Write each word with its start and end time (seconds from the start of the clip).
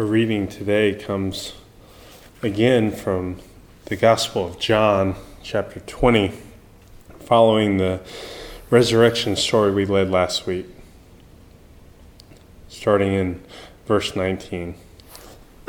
Our 0.00 0.06
reading 0.06 0.48
today 0.48 0.94
comes 0.94 1.52
again 2.42 2.90
from 2.90 3.36
the 3.84 3.96
Gospel 3.96 4.46
of 4.46 4.58
John, 4.58 5.14
chapter 5.42 5.80
20, 5.80 6.32
following 7.18 7.76
the 7.76 8.00
resurrection 8.70 9.36
story 9.36 9.72
we 9.72 9.84
led 9.84 10.10
last 10.10 10.46
week, 10.46 10.64
starting 12.70 13.12
in 13.12 13.42
verse 13.84 14.16
19. 14.16 14.74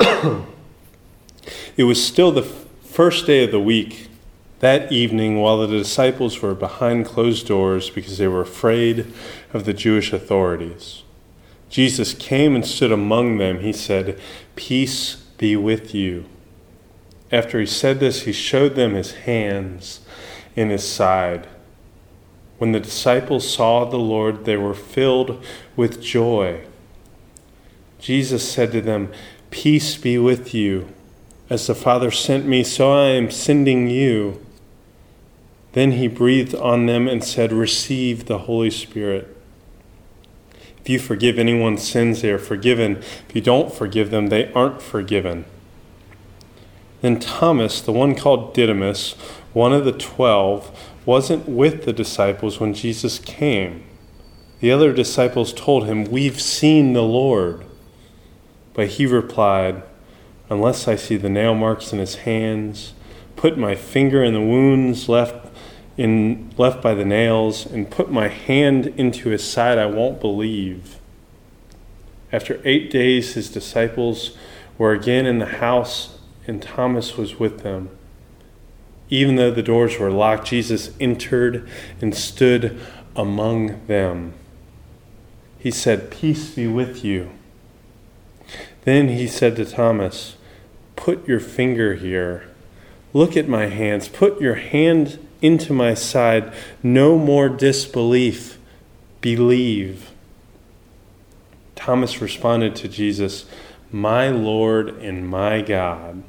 it 0.00 1.84
was 1.84 2.02
still 2.02 2.32
the 2.32 2.42
first 2.42 3.26
day 3.26 3.44
of 3.44 3.50
the 3.50 3.60
week. 3.60 4.08
That 4.60 4.90
evening, 4.90 5.42
while 5.42 5.58
the 5.58 5.66
disciples 5.66 6.40
were 6.40 6.54
behind 6.54 7.04
closed 7.04 7.46
doors 7.46 7.90
because 7.90 8.16
they 8.16 8.28
were 8.28 8.40
afraid 8.40 9.12
of 9.52 9.66
the 9.66 9.74
Jewish 9.74 10.10
authorities. 10.10 11.02
Jesus 11.72 12.12
came 12.12 12.54
and 12.54 12.66
stood 12.66 12.92
among 12.92 13.38
them. 13.38 13.60
He 13.60 13.72
said, 13.72 14.20
Peace 14.56 15.14
be 15.38 15.56
with 15.56 15.94
you. 15.94 16.26
After 17.32 17.58
he 17.58 17.64
said 17.64 17.98
this, 17.98 18.22
he 18.22 18.32
showed 18.32 18.74
them 18.74 18.92
his 18.92 19.12
hands 19.12 20.00
in 20.54 20.68
his 20.68 20.86
side. 20.86 21.48
When 22.58 22.72
the 22.72 22.78
disciples 22.78 23.48
saw 23.48 23.86
the 23.86 23.98
Lord, 23.98 24.44
they 24.44 24.58
were 24.58 24.74
filled 24.74 25.42
with 25.74 26.02
joy. 26.02 26.66
Jesus 27.98 28.46
said 28.52 28.70
to 28.72 28.82
them, 28.82 29.10
Peace 29.50 29.96
be 29.96 30.18
with 30.18 30.52
you. 30.52 30.88
As 31.48 31.66
the 31.66 31.74
Father 31.74 32.10
sent 32.10 32.44
me, 32.44 32.64
so 32.64 32.92
I 32.92 33.06
am 33.12 33.30
sending 33.30 33.88
you. 33.88 34.44
Then 35.72 35.92
he 35.92 36.06
breathed 36.06 36.54
on 36.54 36.84
them 36.84 37.08
and 37.08 37.24
said, 37.24 37.50
Receive 37.50 38.26
the 38.26 38.40
Holy 38.40 38.70
Spirit. 38.70 39.34
If 40.82 40.88
you 40.88 40.98
forgive 40.98 41.38
anyone's 41.38 41.88
sins, 41.88 42.22
they 42.22 42.30
are 42.30 42.38
forgiven. 42.38 42.96
If 42.96 43.34
you 43.34 43.40
don't 43.40 43.72
forgive 43.72 44.10
them, 44.10 44.26
they 44.26 44.52
aren't 44.52 44.82
forgiven. 44.82 45.44
Then 47.02 47.20
Thomas, 47.20 47.80
the 47.80 47.92
one 47.92 48.16
called 48.16 48.52
Didymus, 48.52 49.12
one 49.52 49.72
of 49.72 49.84
the 49.84 49.92
twelve, 49.92 50.76
wasn't 51.06 51.48
with 51.48 51.84
the 51.84 51.92
disciples 51.92 52.58
when 52.58 52.74
Jesus 52.74 53.20
came. 53.20 53.84
The 54.58 54.72
other 54.72 54.92
disciples 54.92 55.52
told 55.52 55.86
him, 55.86 56.04
We've 56.04 56.40
seen 56.40 56.92
the 56.92 57.02
Lord. 57.02 57.64
But 58.74 58.88
he 58.88 59.06
replied, 59.06 59.84
Unless 60.50 60.88
I 60.88 60.96
see 60.96 61.16
the 61.16 61.28
nail 61.28 61.54
marks 61.54 61.92
in 61.92 62.00
his 62.00 62.16
hands, 62.16 62.92
put 63.36 63.56
my 63.56 63.76
finger 63.76 64.22
in 64.22 64.34
the 64.34 64.40
wounds 64.40 65.08
left 65.08 65.51
in, 65.96 66.50
left 66.56 66.82
by 66.82 66.94
the 66.94 67.04
nails 67.04 67.66
and 67.66 67.90
put 67.90 68.10
my 68.10 68.28
hand 68.28 68.86
into 68.96 69.28
his 69.28 69.44
side, 69.44 69.78
I 69.78 69.86
won't 69.86 70.20
believe. 70.20 70.98
After 72.32 72.60
eight 72.64 72.90
days, 72.90 73.34
his 73.34 73.50
disciples 73.50 74.36
were 74.78 74.92
again 74.92 75.26
in 75.26 75.38
the 75.38 75.46
house, 75.46 76.18
and 76.46 76.62
Thomas 76.62 77.16
was 77.16 77.38
with 77.38 77.62
them. 77.62 77.90
Even 79.10 79.36
though 79.36 79.50
the 79.50 79.62
doors 79.62 79.98
were 79.98 80.10
locked, 80.10 80.46
Jesus 80.46 80.90
entered 80.98 81.68
and 82.00 82.14
stood 82.14 82.80
among 83.14 83.86
them. 83.86 84.32
He 85.58 85.70
said, 85.70 86.10
Peace 86.10 86.54
be 86.54 86.66
with 86.66 87.04
you. 87.04 87.30
Then 88.84 89.08
he 89.08 89.28
said 89.28 89.54
to 89.56 89.66
Thomas, 89.66 90.36
Put 90.96 91.28
your 91.28 91.40
finger 91.40 91.94
here. 91.94 92.48
Look 93.12 93.36
at 93.36 93.48
my 93.48 93.66
hands. 93.66 94.08
Put 94.08 94.40
your 94.40 94.54
hand 94.54 95.18
into 95.42 95.74
my 95.74 95.92
side. 95.92 96.52
No 96.82 97.18
more 97.18 97.50
disbelief. 97.50 98.58
Believe. 99.20 100.10
Thomas 101.74 102.22
responded 102.22 102.74
to 102.76 102.88
Jesus, 102.88 103.44
My 103.90 104.30
Lord 104.30 104.88
and 104.88 105.28
my 105.28 105.60
God. 105.60 106.22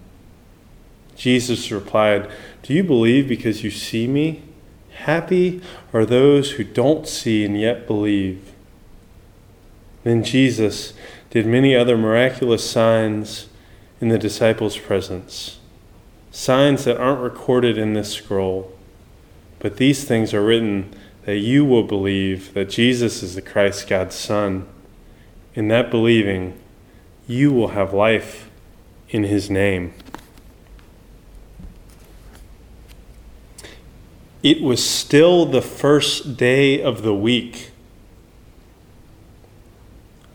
Jesus 1.16 1.72
replied, 1.72 2.30
Do 2.64 2.74
you 2.74 2.84
believe 2.84 3.28
because 3.28 3.64
you 3.64 3.72
see 3.72 4.08
me? 4.08 4.44
Happy 4.92 5.62
are 5.94 6.06
those 6.06 6.52
who 6.52 6.64
don't 6.64 7.08
see 7.08 7.46
and 7.46 7.60
yet 7.60 7.88
believe. 7.88 8.52
Then 10.04 10.24
Jesus 10.24 10.94
did 11.30 11.46
many 11.46 11.76
other 11.76 11.98
miraculous 11.98 12.70
signs 12.70 13.48
in 14.02 14.10
the 14.10 14.18
disciples' 14.18 14.78
presence, 14.78 15.60
signs 16.32 16.84
that 16.86 16.98
aren't 16.98 17.22
recorded 17.22 17.78
in 17.78 17.94
this 17.94 18.12
scroll. 18.12 18.72
But 19.64 19.78
these 19.78 20.04
things 20.04 20.34
are 20.34 20.44
written 20.44 20.94
that 21.24 21.38
you 21.38 21.64
will 21.64 21.84
believe 21.84 22.54
that 22.54 22.70
Jesus 22.70 23.24
is 23.24 23.34
the 23.34 23.42
Christ, 23.42 23.88
God's 23.88 24.14
Son. 24.14 24.68
In 25.56 25.70
that 25.70 25.90
believing, 25.90 26.60
you 27.28 27.54
will 27.54 27.70
have 27.70 27.94
life 27.94 28.50
in 29.08 29.24
his 29.24 29.50
name. 29.50 29.94
It 34.44 34.62
was 34.62 34.86
still 34.86 35.46
the 35.46 35.62
first 35.62 36.36
day 36.36 36.82
of 36.82 37.02
the 37.02 37.16
week. 37.16 37.72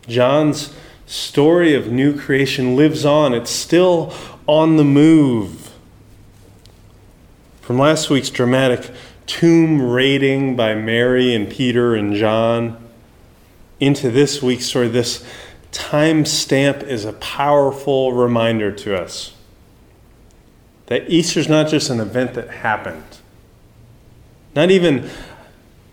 John's 0.07 0.73
story 1.05 1.75
of 1.75 1.91
new 1.91 2.19
creation 2.19 2.75
lives 2.75 3.05
on, 3.05 3.35
it's 3.35 3.51
still 3.51 4.11
on 4.47 4.77
the 4.77 4.83
move. 4.83 5.71
From 7.61 7.77
last 7.77 8.09
week's 8.09 8.31
dramatic 8.31 8.89
tomb 9.29 9.79
raiding 9.79 10.55
by 10.55 10.73
Mary 10.73 11.35
and 11.35 11.47
Peter 11.49 11.93
and 11.93 12.15
John 12.15 12.83
into 13.79 14.09
this 14.09 14.41
week's 14.41 14.65
story, 14.65 14.87
this 14.87 15.23
time 15.71 16.25
stamp 16.25 16.81
is 16.81 17.05
a 17.05 17.13
powerful 17.13 18.11
reminder 18.13 18.71
to 18.71 18.99
us 18.99 19.35
that 20.87 21.07
Easter 21.11 21.39
is 21.39 21.47
not 21.47 21.67
just 21.67 21.91
an 21.91 21.99
event 21.99 22.33
that 22.33 22.49
happened, 22.49 23.19
not 24.55 24.71
even, 24.71 25.07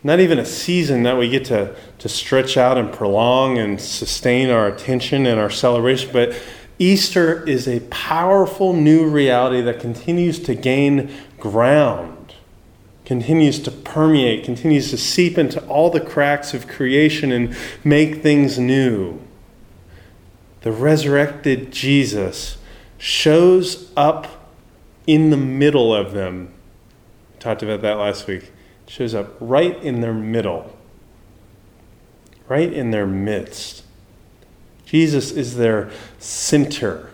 not 0.03 0.19
even 0.19 0.39
a 0.39 0.45
season 0.45 1.03
that 1.03 1.15
we 1.15 1.29
get 1.29 1.45
to, 1.45 1.75
to 1.99 2.09
stretch 2.09 2.57
out 2.57 2.75
and 2.75 2.91
prolong 2.91 3.59
and 3.59 3.79
sustain 3.79 4.49
our 4.49 4.67
attention 4.67 5.27
and 5.27 5.39
our 5.39 5.51
celebration, 5.51 6.09
but 6.11 6.35
Easter 6.79 7.47
is 7.47 7.67
a 7.67 7.81
powerful 7.91 8.73
new 8.73 9.07
reality 9.07 9.61
that 9.61 9.79
continues 9.79 10.39
to 10.39 10.55
gain 10.55 11.11
ground 11.37 12.16
continues 13.07 13.57
to 13.57 13.71
permeate, 13.71 14.43
continues 14.43 14.89
to 14.89 14.97
seep 14.97 15.37
into 15.37 15.65
all 15.67 15.89
the 15.89 16.01
cracks 16.01 16.53
of 16.53 16.67
creation 16.67 17.31
and 17.31 17.55
make 17.81 18.21
things 18.21 18.59
new. 18.59 19.17
The 20.59 20.73
resurrected 20.73 21.71
Jesus 21.71 22.57
shows 22.97 23.93
up 23.95 24.51
in 25.07 25.29
the 25.29 25.37
middle 25.37 25.95
of 25.95 26.11
them. 26.11 26.51
We 27.33 27.39
talked 27.39 27.63
about 27.63 27.81
that 27.81 27.93
last 27.93 28.27
week. 28.27 28.51
Shows 28.87 29.15
up 29.15 29.37
right 29.39 29.81
in 29.81 30.01
their 30.01 30.13
middle, 30.13 30.77
right 32.49 32.73
in 32.73 32.91
their 32.91 33.07
midst. 33.07 33.85
Jesus 34.85 35.31
is 35.31 35.55
their 35.55 35.91
center. 36.19 37.09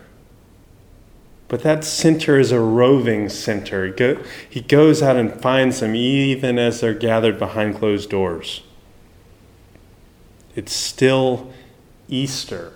But 1.54 1.62
that 1.62 1.84
center 1.84 2.40
is 2.40 2.50
a 2.50 2.58
roving 2.58 3.28
center. 3.28 3.86
He, 3.86 3.92
go, 3.92 4.20
he 4.50 4.60
goes 4.60 5.00
out 5.04 5.14
and 5.14 5.40
finds 5.40 5.78
them 5.78 5.94
even 5.94 6.58
as 6.58 6.80
they're 6.80 6.94
gathered 6.94 7.38
behind 7.38 7.76
closed 7.76 8.10
doors. 8.10 8.62
It's 10.56 10.72
still 10.72 11.52
Easter. 12.08 12.72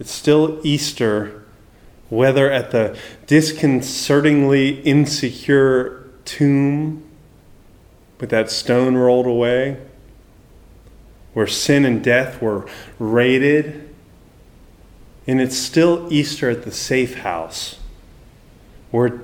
It's 0.00 0.10
still 0.10 0.60
Easter, 0.64 1.44
whether 2.08 2.50
at 2.50 2.72
the 2.72 2.98
disconcertingly 3.28 4.80
insecure 4.80 6.08
tomb 6.24 7.04
with 8.18 8.30
that 8.30 8.50
stone 8.50 8.96
rolled 8.96 9.26
away, 9.26 9.80
where 11.32 11.46
sin 11.46 11.84
and 11.84 12.02
death 12.02 12.42
were 12.42 12.68
raided 12.98 13.93
and 15.26 15.40
it's 15.40 15.56
still 15.56 16.12
Easter 16.12 16.50
at 16.50 16.64
the 16.64 16.72
safe 16.72 17.18
house, 17.18 17.78
where 18.90 19.22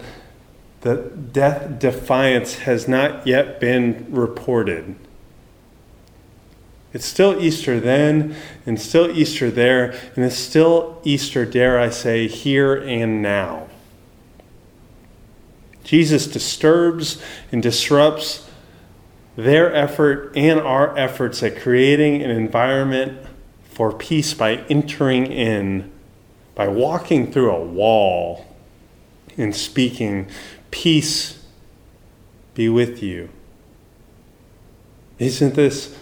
the 0.81 0.97
death 0.97 1.79
defiance 1.79 2.61
has 2.61 2.89
not 2.89 3.27
yet 3.27 3.61
been 3.61 4.07
reported. 4.11 4.97
It's 6.93 7.07
still 7.07 7.41
Easter 7.41 7.79
then, 7.79 8.35
and 8.67 8.81
still 8.81 9.17
Easter 9.17 9.51
there, 9.51 9.91
and 10.17 10.25
it's 10.25 10.37
still 10.37 11.01
Easter, 11.05 11.45
dare 11.45 11.79
I 11.79 11.91
say, 11.91 12.27
here 12.27 12.75
and 12.75 13.23
now. 13.23 13.69
Jesus 15.85 16.27
disturbs 16.27 17.23
and 17.53 17.63
disrupts 17.63 18.49
their 19.37 19.75
effort 19.75 20.33
and 20.37 20.61
our 20.61 20.97
efforts 20.99 21.43
at 21.43 21.61
creating 21.61 22.23
an 22.23 22.31
environment 22.31 23.19
for 23.65 23.93
peace 23.93 24.35
by 24.35 24.57
entering 24.69 25.27
in, 25.27 25.90
by 26.61 26.69
walking 26.69 27.33
through 27.33 27.51
a 27.51 27.65
wall 27.65 28.45
and 29.39 29.57
speaking, 29.57 30.27
Peace 30.71 31.43
be 32.53 32.69
with 32.69 33.03
you. 33.03 33.31
Isn't 35.19 35.55
this 35.55 35.97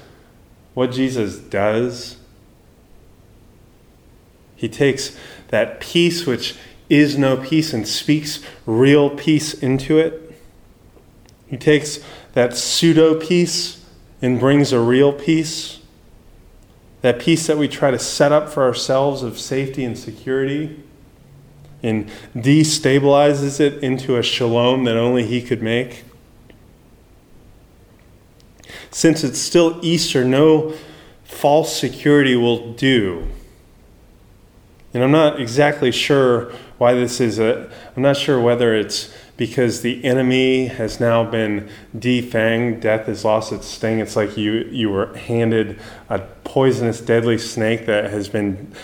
what 0.74 0.90
Jesus 0.90 1.38
does? 1.38 2.16
He 4.56 4.68
takes 4.68 5.16
that 5.50 5.78
peace 5.78 6.26
which 6.26 6.56
is 6.88 7.16
no 7.16 7.36
peace 7.36 7.72
and 7.72 7.86
speaks 7.86 8.40
real 8.66 9.10
peace 9.10 9.54
into 9.54 9.96
it. 9.98 10.40
He 11.46 11.56
takes 11.56 12.00
that 12.32 12.56
pseudo 12.56 13.14
peace 13.14 13.86
and 14.20 14.40
brings 14.40 14.72
a 14.72 14.80
real 14.80 15.12
peace. 15.12 15.77
That 17.08 17.20
peace 17.20 17.46
that 17.46 17.56
we 17.56 17.68
try 17.68 17.90
to 17.90 17.98
set 17.98 18.32
up 18.32 18.50
for 18.50 18.64
ourselves 18.64 19.22
of 19.22 19.38
safety 19.38 19.82
and 19.82 19.96
security 19.96 20.78
and 21.82 22.10
destabilizes 22.34 23.60
it 23.60 23.82
into 23.82 24.18
a 24.18 24.22
shalom 24.22 24.84
that 24.84 24.98
only 24.98 25.24
He 25.24 25.40
could 25.40 25.62
make. 25.62 26.04
Since 28.90 29.24
it's 29.24 29.38
still 29.38 29.80
Easter, 29.80 30.22
no 30.22 30.74
false 31.24 31.74
security 31.74 32.36
will 32.36 32.74
do. 32.74 33.26
And 34.92 35.02
I'm 35.02 35.10
not 35.10 35.40
exactly 35.40 35.90
sure 35.90 36.52
why 36.76 36.92
this 36.92 37.22
is. 37.22 37.38
A, 37.38 37.72
I'm 37.96 38.02
not 38.02 38.18
sure 38.18 38.38
whether 38.38 38.74
it's 38.74 39.14
because 39.38 39.82
the 39.82 40.04
enemy 40.04 40.66
has 40.66 41.00
now 41.00 41.24
been 41.24 41.70
defanged, 41.96 42.80
death 42.80 43.06
has 43.06 43.24
lost 43.24 43.52
its 43.52 43.66
sting. 43.66 44.00
It's 44.00 44.16
like 44.16 44.36
you, 44.36 44.68
you 44.70 44.90
were 44.90 45.16
handed 45.16 45.80
a 46.10 46.18
poisonous, 46.18 47.00
deadly 47.00 47.38
snake 47.38 47.86
that 47.86 48.10
has 48.10 48.28
been 48.28 48.74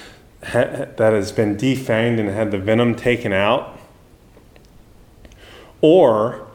that 0.53 0.99
has 0.99 1.33
been 1.33 1.57
defanged 1.57 2.21
and 2.21 2.29
had 2.29 2.51
the 2.51 2.59
venom 2.59 2.95
taken 2.95 3.33
out, 3.33 3.79
or 5.81 6.47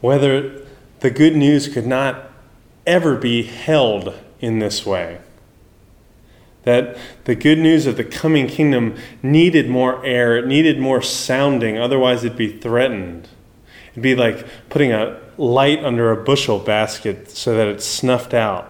whether 0.00 0.66
the 0.98 1.10
good 1.10 1.36
news 1.36 1.68
could 1.68 1.86
not 1.86 2.28
ever 2.86 3.16
be 3.16 3.44
held 3.44 4.14
in 4.40 4.58
this 4.58 4.84
way. 4.84 5.20
That 6.64 6.98
the 7.24 7.34
good 7.34 7.58
news 7.58 7.86
of 7.86 7.96
the 7.96 8.04
coming 8.04 8.46
kingdom 8.46 8.96
needed 9.22 9.68
more 9.68 10.04
air, 10.04 10.36
it 10.36 10.46
needed 10.46 10.78
more 10.78 11.00
sounding, 11.00 11.78
otherwise, 11.78 12.22
it'd 12.22 12.36
be 12.36 12.58
threatened. 12.58 13.28
It'd 13.92 14.02
be 14.02 14.14
like 14.14 14.46
putting 14.68 14.92
a 14.92 15.18
light 15.36 15.82
under 15.82 16.10
a 16.10 16.22
bushel 16.22 16.58
basket 16.58 17.30
so 17.30 17.56
that 17.56 17.66
it's 17.66 17.84
snuffed 17.84 18.34
out. 18.34 18.66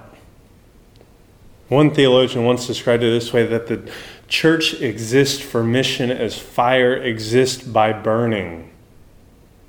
One 1.69 1.93
theologian 1.93 2.45
once 2.45 2.67
described 2.67 3.03
it 3.03 3.11
this 3.11 3.33
way 3.33 3.47
that 3.47 3.67
the 3.67 3.91
church 4.29 4.75
exists 4.81 5.41
for 5.41 5.63
mission 5.63 6.11
as 6.11 6.39
fire 6.39 6.95
exists 6.95 7.63
by 7.63 7.93
burning. 7.93 8.71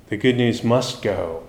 The 0.08 0.16
good 0.16 0.36
news 0.36 0.62
must 0.64 1.02
go. 1.02 1.44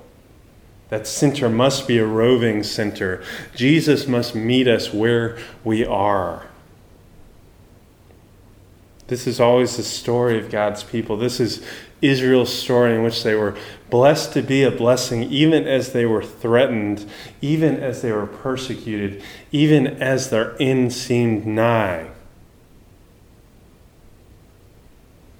That 0.89 1.07
center 1.07 1.49
must 1.49 1.87
be 1.87 1.97
a 1.97 2.05
roving 2.05 2.61
center. 2.63 3.23
Jesus 3.55 4.07
must 4.07 4.35
meet 4.35 4.67
us 4.67 4.93
where 4.93 5.37
we 5.63 5.85
are. 5.85 6.47
This 9.07 9.27
is 9.27 9.39
always 9.39 9.77
the 9.77 9.83
story 9.83 10.39
of 10.39 10.50
God's 10.50 10.83
people. 10.83 11.17
This 11.17 11.39
is 11.39 11.65
Israel's 12.01 12.53
story 12.53 12.95
in 12.95 13.03
which 13.03 13.23
they 13.23 13.35
were 13.35 13.55
blessed 13.89 14.33
to 14.33 14.41
be 14.41 14.63
a 14.63 14.71
blessing, 14.71 15.23
even 15.23 15.67
as 15.67 15.94
they 15.94 16.05
were 16.05 16.23
threatened, 16.23 17.09
even 17.41 17.77
as 17.77 18.01
they 18.01 18.11
were 18.11 18.25
persecuted, 18.25 19.21
even 19.51 19.88
as 19.88 20.29
their 20.29 20.55
end 20.61 20.94
seemed 20.94 21.45
nigh. 21.45 22.09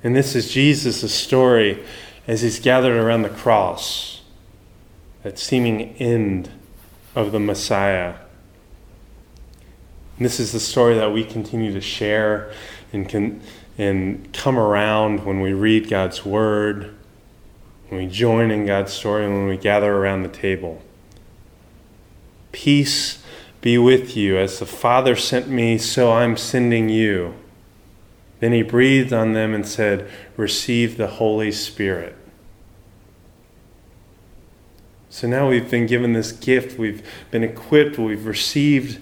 And 0.04 0.16
this 0.16 0.36
is 0.36 0.52
Jesus' 0.52 1.14
story 1.14 1.84
as 2.28 2.42
he's 2.42 2.60
gathered 2.60 2.98
around 2.98 3.22
the 3.22 3.30
cross, 3.30 4.22
that 5.24 5.40
seeming 5.40 5.96
end 5.96 6.50
of 7.16 7.32
the 7.32 7.40
Messiah. 7.40 8.16
And 10.18 10.26
this 10.26 10.40
is 10.40 10.52
the 10.52 10.60
story 10.60 10.96
that 10.96 11.12
we 11.12 11.24
continue 11.24 11.74
to 11.74 11.82
share 11.82 12.52
and 12.92 13.08
can 13.08 13.42
and 13.78 14.32
come 14.34 14.58
around 14.58 15.26
when 15.26 15.42
we 15.42 15.54
read 15.54 15.90
God's 15.90 16.24
word, 16.24 16.94
when 17.90 18.02
we 18.02 18.08
join 18.08 18.52
in 18.52 18.66
God's 18.66 18.94
story, 18.94 19.26
and 19.26 19.34
when 19.34 19.48
we 19.48 19.58
gather 19.58 19.92
around 19.92 20.22
the 20.22 20.30
table. 20.30 20.82
Peace 22.52 23.24
be 23.62 23.78
with 23.78 24.16
you. 24.16 24.38
As 24.38 24.60
the 24.60 24.66
Father 24.66 25.16
sent 25.16 25.48
me, 25.48 25.78
so 25.78 26.12
I'm 26.12 26.38
sending 26.38 26.90
you. 26.90 27.34
Then 28.40 28.52
he 28.52 28.62
breathed 28.62 29.14
on 29.14 29.34
them 29.34 29.54
and 29.54 29.66
said, 29.66 30.08
Receive 30.38 30.98
the 30.98 31.08
Holy 31.08 31.52
Spirit. 31.52 32.16
So 35.10 35.28
now 35.28 35.48
we've 35.48 35.70
been 35.70 35.86
given 35.86 36.14
this 36.14 36.32
gift, 36.32 36.78
we've 36.78 37.08
been 37.32 37.44
equipped, 37.44 37.98
we've 37.98 38.26
received 38.26 39.00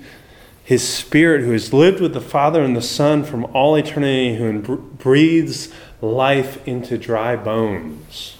his 0.63 0.87
Spirit, 0.87 1.41
who 1.41 1.51
has 1.51 1.73
lived 1.73 1.99
with 1.99 2.13
the 2.13 2.21
Father 2.21 2.61
and 2.63 2.75
the 2.75 2.81
Son 2.81 3.23
from 3.23 3.45
all 3.45 3.75
eternity, 3.75 4.35
who 4.35 4.77
breathes 4.77 5.73
life 6.01 6.65
into 6.67 6.97
dry 6.97 7.35
bones. 7.35 8.37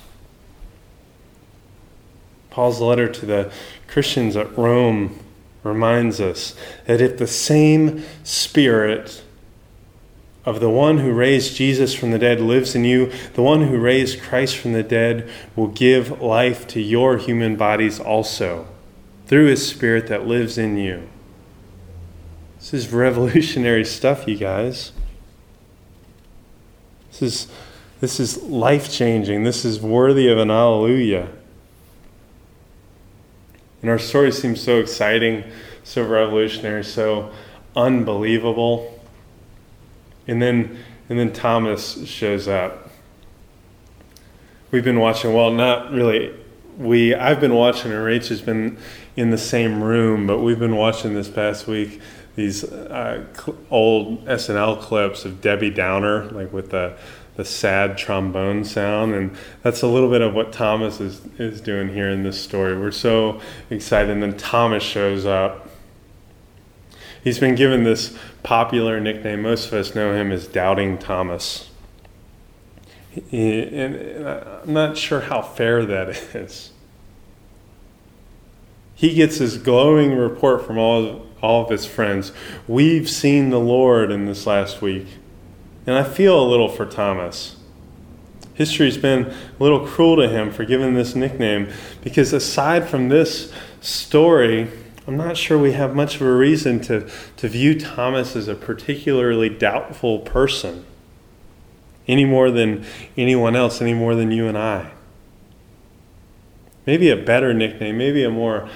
Paul's 2.49 2.81
letter 2.81 3.07
to 3.07 3.25
the 3.25 3.51
Christians 3.87 4.35
at 4.35 4.57
Rome 4.57 5.19
reminds 5.63 6.19
us 6.19 6.55
that 6.85 7.01
if 7.01 7.17
the 7.17 7.27
same 7.27 8.03
Spirit 8.23 9.23
of 10.43 10.59
the 10.59 10.69
one 10.69 10.97
who 10.97 11.11
raised 11.11 11.55
Jesus 11.55 11.93
from 11.93 12.11
the 12.11 12.19
dead 12.19 12.41
lives 12.41 12.75
in 12.75 12.83
you, 12.83 13.11
the 13.33 13.43
one 13.43 13.67
who 13.67 13.77
raised 13.77 14.21
Christ 14.21 14.57
from 14.57 14.73
the 14.73 14.83
dead 14.83 15.29
will 15.55 15.67
give 15.67 16.21
life 16.21 16.67
to 16.69 16.81
your 16.81 17.17
human 17.17 17.55
bodies 17.55 17.99
also 17.99 18.67
through 19.27 19.47
his 19.47 19.67
Spirit 19.67 20.07
that 20.07 20.27
lives 20.27 20.57
in 20.57 20.77
you. 20.77 21.07
This 22.61 22.75
is 22.75 22.93
revolutionary 22.93 23.83
stuff, 23.83 24.27
you 24.27 24.37
guys. 24.37 24.91
This 27.09 27.21
is, 27.23 27.47
this 28.01 28.19
is 28.19 28.43
life 28.43 28.89
changing. 28.91 29.43
This 29.43 29.65
is 29.65 29.79
worthy 29.79 30.27
of 30.27 30.37
an 30.37 30.49
hallelujah. 30.49 31.29
And 33.81 33.89
our 33.89 33.97
story 33.97 34.31
seems 34.31 34.61
so 34.61 34.79
exciting, 34.79 35.43
so 35.83 36.03
revolutionary, 36.03 36.83
so 36.83 37.31
unbelievable. 37.75 39.01
And 40.27 40.39
then, 40.39 40.77
and 41.09 41.17
then 41.17 41.33
Thomas 41.33 42.07
shows 42.07 42.47
up. 42.47 42.91
We've 44.69 44.83
been 44.83 44.99
watching, 44.99 45.33
well, 45.33 45.51
not 45.51 45.91
really. 45.91 46.31
We, 46.77 47.15
I've 47.15 47.41
been 47.41 47.55
watching, 47.55 47.91
and 47.91 48.01
Rach 48.01 48.27
has 48.29 48.41
been 48.41 48.77
in 49.15 49.31
the 49.31 49.37
same 49.37 49.83
room, 49.83 50.27
but 50.27 50.39
we've 50.39 50.59
been 50.59 50.77
watching 50.77 51.15
this 51.15 51.27
past 51.27 51.65
week 51.65 51.99
these 52.35 52.63
uh, 52.63 53.25
cl- 53.33 53.57
old 53.69 54.25
SNL 54.25 54.81
clips 54.81 55.25
of 55.25 55.41
Debbie 55.41 55.69
Downer, 55.69 56.25
like 56.31 56.51
with 56.51 56.71
the 56.71 56.97
the 57.37 57.45
sad 57.45 57.97
trombone 57.97 58.63
sound, 58.65 59.13
and 59.15 59.35
that's 59.63 59.81
a 59.81 59.87
little 59.87 60.09
bit 60.09 60.21
of 60.21 60.33
what 60.33 60.51
Thomas 60.51 60.99
is 60.99 61.21
is 61.37 61.61
doing 61.61 61.89
here 61.89 62.09
in 62.09 62.23
this 62.23 62.41
story. 62.41 62.77
We're 62.77 62.91
so 62.91 63.39
excited, 63.69 64.11
and 64.11 64.21
then 64.21 64.37
Thomas 64.37 64.83
shows 64.83 65.25
up. 65.25 65.69
He's 67.23 67.39
been 67.39 67.55
given 67.55 67.83
this 67.83 68.17
popular 68.43 68.99
nickname. 68.99 69.43
Most 69.43 69.67
of 69.67 69.73
us 69.73 69.93
know 69.93 70.13
him 70.13 70.31
as 70.31 70.47
Doubting 70.47 70.97
Thomas. 70.97 71.69
And 73.31 74.25
I'm 74.27 74.73
not 74.73 74.97
sure 74.97 75.21
how 75.21 75.41
fair 75.41 75.85
that 75.85 76.09
is. 76.35 76.71
He 78.95 79.13
gets 79.13 79.39
this 79.39 79.57
glowing 79.57 80.15
report 80.15 80.65
from 80.65 80.77
all 80.77 81.25
all 81.41 81.63
of 81.63 81.69
his 81.69 81.85
friends. 81.85 82.31
We've 82.67 83.09
seen 83.09 83.49
the 83.49 83.59
Lord 83.59 84.11
in 84.11 84.25
this 84.25 84.45
last 84.45 84.81
week. 84.81 85.07
And 85.85 85.95
I 85.95 86.03
feel 86.03 86.39
a 86.39 86.47
little 86.47 86.69
for 86.69 86.85
Thomas. 86.85 87.55
History's 88.53 88.97
been 88.97 89.25
a 89.25 89.35
little 89.59 89.85
cruel 89.87 90.17
to 90.17 90.29
him 90.29 90.51
for 90.51 90.65
giving 90.65 90.93
this 90.93 91.15
nickname 91.15 91.69
because 92.03 92.31
aside 92.33 92.87
from 92.87 93.09
this 93.09 93.51
story, 93.79 94.69
I'm 95.07 95.17
not 95.17 95.35
sure 95.35 95.57
we 95.57 95.71
have 95.71 95.95
much 95.95 96.15
of 96.15 96.21
a 96.21 96.31
reason 96.31 96.79
to, 96.81 97.09
to 97.37 97.47
view 97.47 97.79
Thomas 97.79 98.35
as 98.35 98.47
a 98.47 98.55
particularly 98.55 99.49
doubtful 99.49 100.19
person 100.19 100.85
any 102.07 102.25
more 102.25 102.51
than 102.51 102.85
anyone 103.17 103.55
else, 103.55 103.81
any 103.81 103.93
more 103.93 104.15
than 104.15 104.31
you 104.31 104.47
and 104.47 104.57
I. 104.57 104.91
Maybe 106.85 107.09
a 107.09 107.15
better 107.15 107.53
nickname, 107.53 107.97
maybe 107.97 108.23
a 108.23 108.29
more 108.29 108.67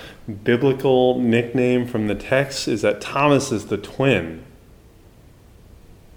biblical 0.43 1.19
nickname 1.19 1.87
from 1.87 2.07
the 2.07 2.15
text 2.15 2.67
is 2.67 2.81
that 2.83 3.01
Thomas 3.01 3.51
is 3.51 3.67
the 3.67 3.77
twin. 3.77 4.43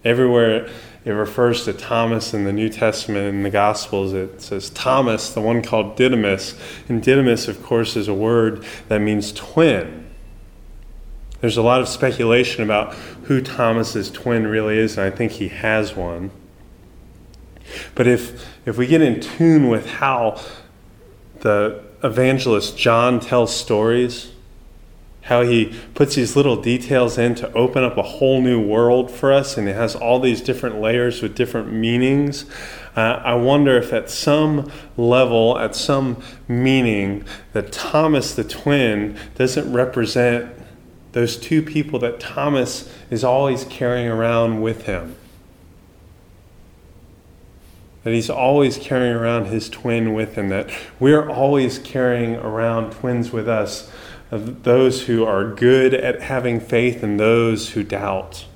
Everywhere 0.04 0.68
it 1.04 1.12
refers 1.12 1.64
to 1.64 1.72
Thomas 1.72 2.34
in 2.34 2.44
the 2.44 2.52
New 2.52 2.68
Testament 2.68 3.28
in 3.28 3.42
the 3.42 3.50
Gospels, 3.50 4.12
it 4.12 4.42
says 4.42 4.68
Thomas, 4.70 5.30
the 5.32 5.40
one 5.40 5.62
called 5.62 5.96
Didymus. 5.96 6.54
And 6.88 7.02
Didymus, 7.02 7.48
of 7.48 7.62
course, 7.62 7.96
is 7.96 8.08
a 8.08 8.14
word 8.14 8.64
that 8.88 9.00
means 9.00 9.32
twin. 9.32 10.06
There's 11.40 11.56
a 11.56 11.62
lot 11.62 11.80
of 11.80 11.88
speculation 11.88 12.62
about 12.62 12.94
who 13.24 13.40
Thomas's 13.40 14.10
twin 14.10 14.46
really 14.48 14.76
is, 14.76 14.98
and 14.98 15.06
I 15.06 15.16
think 15.16 15.32
he 15.32 15.48
has 15.48 15.94
one. 15.94 16.30
But 17.94 18.06
if, 18.06 18.46
if 18.66 18.76
we 18.76 18.86
get 18.86 19.00
in 19.00 19.20
tune 19.20 19.68
with 19.68 19.86
how 19.86 20.40
the 21.40 21.82
evangelist 22.02 22.76
John 22.76 23.20
tells 23.20 23.54
stories, 23.54 24.32
how 25.28 25.42
he 25.42 25.74
puts 25.94 26.14
these 26.14 26.34
little 26.34 26.56
details 26.56 27.18
in 27.18 27.34
to 27.34 27.52
open 27.52 27.84
up 27.84 27.98
a 27.98 28.02
whole 28.02 28.40
new 28.40 28.58
world 28.58 29.10
for 29.10 29.30
us, 29.30 29.58
and 29.58 29.68
it 29.68 29.76
has 29.76 29.94
all 29.94 30.18
these 30.18 30.40
different 30.40 30.80
layers 30.80 31.20
with 31.20 31.34
different 31.34 31.70
meanings. 31.70 32.46
Uh, 32.96 33.20
I 33.22 33.34
wonder 33.34 33.76
if 33.76 33.92
at 33.92 34.08
some 34.08 34.72
level, 34.96 35.58
at 35.58 35.76
some 35.76 36.22
meaning, 36.48 37.26
that 37.52 37.72
Thomas 37.72 38.34
the 38.34 38.42
twin 38.42 39.18
doesn't 39.34 39.70
represent 39.70 40.50
those 41.12 41.36
two 41.36 41.62
people 41.62 41.98
that 41.98 42.20
Thomas 42.20 42.90
is 43.10 43.22
always 43.22 43.64
carrying 43.64 44.08
around 44.08 44.62
with 44.62 44.86
him. 44.86 45.14
That 48.08 48.14
he's 48.14 48.30
always 48.30 48.78
carrying 48.78 49.14
around 49.14 49.48
his 49.48 49.68
twin 49.68 50.14
with 50.14 50.34
him, 50.34 50.48
that 50.48 50.70
we're 50.98 51.28
always 51.28 51.78
carrying 51.78 52.36
around 52.36 52.92
twins 52.92 53.32
with 53.32 53.46
us 53.46 53.92
of 54.30 54.62
those 54.62 55.02
who 55.02 55.26
are 55.26 55.44
good 55.44 55.92
at 55.92 56.22
having 56.22 56.58
faith 56.58 57.02
and 57.02 57.20
those 57.20 57.72
who 57.72 57.84
doubt. 57.84 58.46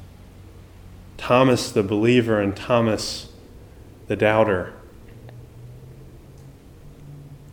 Thomas 1.18 1.71
the 1.71 1.82
believer 1.82 2.40
and 2.40 2.56
Thomas 2.56 3.28
the 4.06 4.16
doubter. 4.16 4.73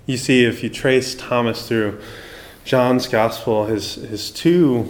You 0.05 0.15
see, 0.15 0.45
if 0.45 0.63
you 0.63 0.69
trace 0.69 1.15
Thomas 1.15 1.67
through 1.67 1.99
John's 2.63 3.07
gospel, 3.07 3.65
his, 3.65 3.95
his 3.95 4.31
two 4.31 4.87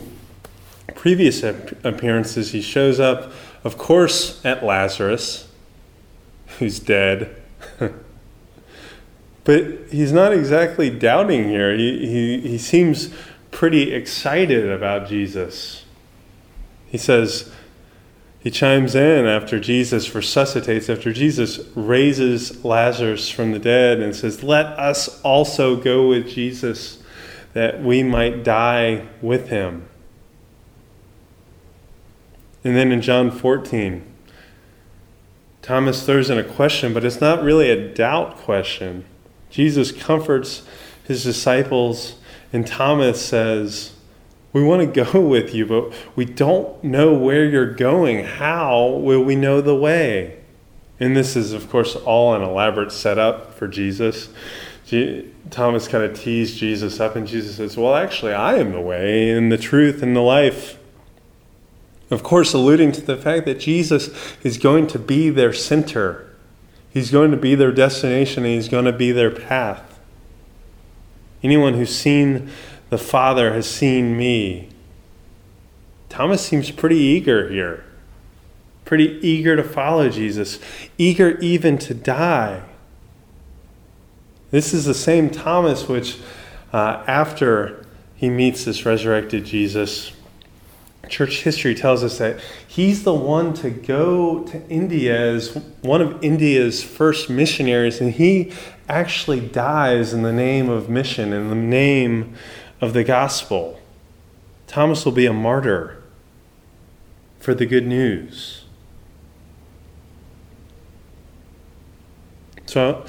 previous 0.93 1.41
appearances, 1.41 2.51
he 2.51 2.61
shows 2.61 2.99
up, 2.99 3.31
of 3.63 3.79
course, 3.79 4.45
at 4.45 4.63
Lazarus, 4.63 5.48
who's 6.59 6.79
dead. 6.79 7.35
But 9.49 9.63
he's 9.89 10.11
not 10.11 10.31
exactly 10.31 10.91
doubting 10.91 11.45
here. 11.45 11.75
He, 11.75 12.05
he, 12.05 12.49
he 12.49 12.57
seems 12.59 13.09
pretty 13.49 13.91
excited 13.93 14.69
about 14.69 15.07
Jesus. 15.07 15.85
He 16.85 16.99
says, 16.99 17.51
he 18.41 18.51
chimes 18.51 18.93
in 18.93 19.25
after 19.25 19.59
Jesus 19.59 20.13
resuscitates, 20.13 20.89
after 20.89 21.11
Jesus 21.11 21.59
raises 21.75 22.63
Lazarus 22.63 23.29
from 23.29 23.51
the 23.51 23.57
dead, 23.57 23.99
and 23.99 24.15
says, 24.15 24.43
Let 24.43 24.65
us 24.77 25.19
also 25.23 25.75
go 25.75 26.07
with 26.07 26.27
Jesus 26.27 27.01
that 27.53 27.81
we 27.83 28.03
might 28.03 28.43
die 28.43 29.07
with 29.21 29.49
him. 29.49 29.89
And 32.63 32.77
then 32.77 32.91
in 32.91 33.01
John 33.01 33.31
14, 33.31 34.05
Thomas 35.69 36.03
throws 36.03 36.31
in 36.31 36.39
a 36.39 36.43
question, 36.43 36.95
but 36.95 37.05
it's 37.05 37.21
not 37.21 37.43
really 37.43 37.69
a 37.69 37.93
doubt 37.93 38.37
question. 38.37 39.05
Jesus 39.51 39.91
comforts 39.91 40.63
his 41.03 41.23
disciples, 41.23 42.15
and 42.51 42.65
Thomas 42.65 43.23
says, 43.23 43.93
We 44.51 44.63
want 44.63 44.81
to 44.81 45.03
go 45.03 45.21
with 45.27 45.53
you, 45.53 45.67
but 45.67 45.93
we 46.15 46.25
don't 46.25 46.83
know 46.83 47.13
where 47.13 47.45
you're 47.45 47.71
going. 47.71 48.25
How 48.25 48.87
will 48.87 49.21
we 49.21 49.35
know 49.35 49.61
the 49.61 49.75
way? 49.75 50.39
And 50.99 51.15
this 51.15 51.35
is, 51.35 51.53
of 51.53 51.69
course, 51.69 51.95
all 51.95 52.33
an 52.33 52.41
elaborate 52.41 52.91
setup 52.91 53.53
for 53.53 53.67
Jesus. 53.67 54.29
Thomas 55.51 55.87
kind 55.87 56.03
of 56.03 56.19
teased 56.19 56.57
Jesus 56.57 56.99
up, 56.99 57.15
and 57.15 57.27
Jesus 57.27 57.57
says, 57.57 57.77
Well, 57.77 57.93
actually, 57.93 58.33
I 58.33 58.55
am 58.55 58.71
the 58.71 58.81
way 58.81 59.29
and 59.29 59.51
the 59.51 59.57
truth 59.59 60.01
and 60.01 60.15
the 60.15 60.21
life. 60.21 60.78
Of 62.09 62.23
course, 62.23 62.53
alluding 62.53 62.91
to 62.93 63.01
the 63.01 63.17
fact 63.17 63.45
that 63.45 63.59
Jesus 63.59 64.09
is 64.43 64.57
going 64.57 64.87
to 64.87 64.99
be 64.99 65.29
their 65.29 65.53
center 65.53 66.29
He's 66.91 67.11
going 67.11 67.31
to 67.31 67.37
be 67.37 67.55
their 67.55 67.71
destination 67.71 68.43
and 68.43 68.53
He's 68.53 68.69
going 68.69 68.85
to 68.85 68.93
be 68.93 69.11
their 69.11 69.31
path. 69.31 69.99
Anyone 71.43 71.75
who's 71.75 71.95
seen 71.95 72.49
the 72.89 72.97
Father 72.97 73.53
has 73.53 73.69
seen 73.69 74.17
me. 74.17 74.69
Thomas 76.09 76.43
seems 76.43 76.71
pretty 76.71 76.97
eager 76.97 77.49
here, 77.49 77.85
pretty 78.83 79.19
eager 79.25 79.55
to 79.55 79.63
follow 79.63 80.09
Jesus, 80.09 80.59
eager 80.97 81.37
even 81.37 81.77
to 81.77 81.93
die. 81.93 82.63
This 84.49 84.73
is 84.73 84.85
the 84.85 84.95
same 84.95 85.29
Thomas 85.29 85.87
which, 85.87 86.17
uh, 86.73 87.03
after 87.05 87.85
he 88.15 88.31
meets 88.31 88.65
this 88.65 88.85
resurrected 88.87 89.45
Jesus, 89.45 90.11
church 91.09 91.41
history 91.43 91.75
tells 91.75 92.03
us 92.03 92.17
that 92.19 92.39
he's 92.67 93.03
the 93.03 93.13
one 93.13 93.53
to 93.55 93.69
go 93.69 94.43
to 94.43 94.67
India 94.69 95.19
as 95.35 95.55
one 95.81 96.01
of 96.01 96.23
India's 96.23 96.83
first 96.83 97.29
missionaries, 97.29 97.99
and 97.99 98.13
he 98.13 98.53
actually 98.87 99.39
dies 99.39 100.13
in 100.13 100.21
the 100.21 100.33
name 100.33 100.69
of 100.69 100.89
mission, 100.89 101.33
in 101.33 101.49
the 101.49 101.55
name 101.55 102.35
of 102.81 102.93
the 102.93 103.03
gospel. 103.03 103.79
Thomas 104.67 105.03
will 105.05 105.11
be 105.11 105.25
a 105.25 105.33
martyr 105.33 106.01
for 107.39 107.53
the 107.53 107.65
good 107.65 107.87
news. 107.87 108.65
So 112.65 113.03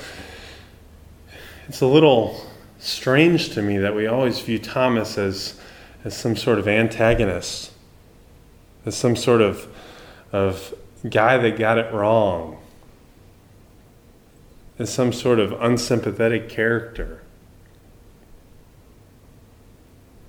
it's 1.68 1.82
a 1.82 1.86
little 1.86 2.46
strange 2.78 3.50
to 3.50 3.62
me 3.62 3.76
that 3.76 3.94
we 3.94 4.06
always 4.06 4.40
view 4.40 4.58
Thomas 4.58 5.18
as, 5.18 5.60
as 6.02 6.16
some 6.16 6.34
sort 6.34 6.58
of 6.58 6.66
antagonist 6.66 7.69
as 8.84 8.96
some 8.96 9.16
sort 9.16 9.40
of, 9.40 9.66
of 10.32 10.74
guy 11.08 11.36
that 11.36 11.58
got 11.58 11.78
it 11.78 11.92
wrong, 11.92 12.58
as 14.78 14.92
some 14.92 15.12
sort 15.12 15.38
of 15.38 15.52
unsympathetic 15.60 16.48
character. 16.48 17.22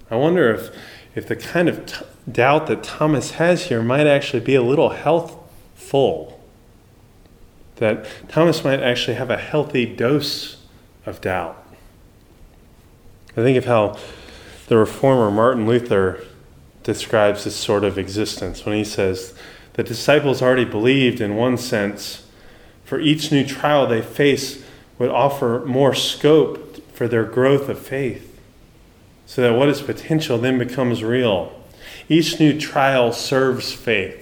I 0.10 0.16
wonder 0.16 0.54
if, 0.54 0.76
if 1.16 1.28
the 1.28 1.38
kind 1.38 1.70
of 1.70 1.86
t- 1.86 2.06
doubt 2.30 2.68
that 2.68 2.84
Thomas 2.84 3.32
has 3.32 3.68
here 3.68 3.82
might 3.82 4.08
actually 4.08 4.42
be 4.42 4.56
a 4.56 4.62
little 4.62 4.90
healthful. 4.90 6.40
That 7.78 8.06
Thomas 8.28 8.64
might 8.64 8.82
actually 8.82 9.16
have 9.16 9.30
a 9.30 9.38
healthy 9.38 9.86
dose 9.86 10.58
of 11.06 11.22
doubt. 11.22 11.58
I 13.32 13.36
think 13.36 13.58
of 13.58 13.66
how 13.66 13.98
the 14.68 14.78
reformer 14.78 15.32
Martin 15.32 15.66
Luther 15.66 16.22
describes 16.84 17.44
this 17.44 17.56
sort 17.56 17.84
of 17.84 17.98
existence 17.98 18.66
when 18.66 18.76
he 18.76 18.84
says, 18.84 19.34
The 19.74 19.84
disciples 19.84 20.42
already 20.42 20.66
believed 20.66 21.22
in 21.22 21.36
one 21.36 21.58
sense, 21.58 22.26
for 22.84 23.00
each 23.00 23.32
new 23.32 23.46
trial 23.46 23.88
they 23.88 24.02
face 24.02 24.64
would 24.98 25.10
offer 25.10 25.64
more 25.66 25.96
scope 25.96 26.84
for 26.94 27.08
their 27.08 27.24
growth 27.24 27.70
of 27.70 27.80
faith, 27.80 28.40
so 29.26 29.42
that 29.42 29.58
what 29.58 29.70
is 29.70 29.82
potential 29.82 30.38
then 30.38 30.58
becomes 30.58 31.04
real. 31.04 31.60
Each 32.10 32.40
new 32.40 32.60
trial 32.60 33.12
serves 33.12 33.72
faith, 33.72 34.18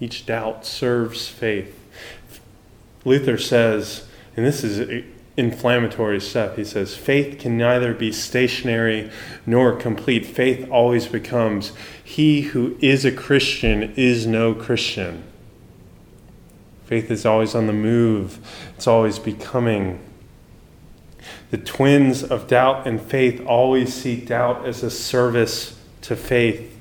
each 0.00 0.26
doubt 0.26 0.64
serves 0.64 1.28
faith. 1.28 1.74
Luther 3.04 3.38
says, 3.38 4.06
and 4.36 4.46
this 4.46 4.62
is 4.62 5.04
inflammatory 5.38 6.20
stuff. 6.20 6.56
He 6.56 6.64
says, 6.64 6.96
faith 6.96 7.38
can 7.38 7.56
neither 7.56 7.94
be 7.94 8.10
stationary 8.10 9.10
nor 9.46 9.76
complete. 9.76 10.26
Faith 10.26 10.68
always 10.68 11.06
becomes, 11.06 11.72
he 12.02 12.42
who 12.42 12.76
is 12.80 13.04
a 13.04 13.12
Christian 13.12 13.94
is 13.94 14.26
no 14.26 14.52
Christian. 14.52 15.22
Faith 16.84 17.10
is 17.10 17.24
always 17.24 17.54
on 17.54 17.68
the 17.68 17.72
move, 17.72 18.38
it's 18.74 18.88
always 18.88 19.20
becoming. 19.20 20.00
The 21.50 21.58
twins 21.58 22.24
of 22.24 22.48
doubt 22.48 22.86
and 22.86 23.00
faith 23.00 23.40
always 23.46 23.94
see 23.94 24.16
doubt 24.16 24.66
as 24.66 24.82
a 24.82 24.90
service 24.90 25.78
to 26.02 26.16
faith. 26.16 26.74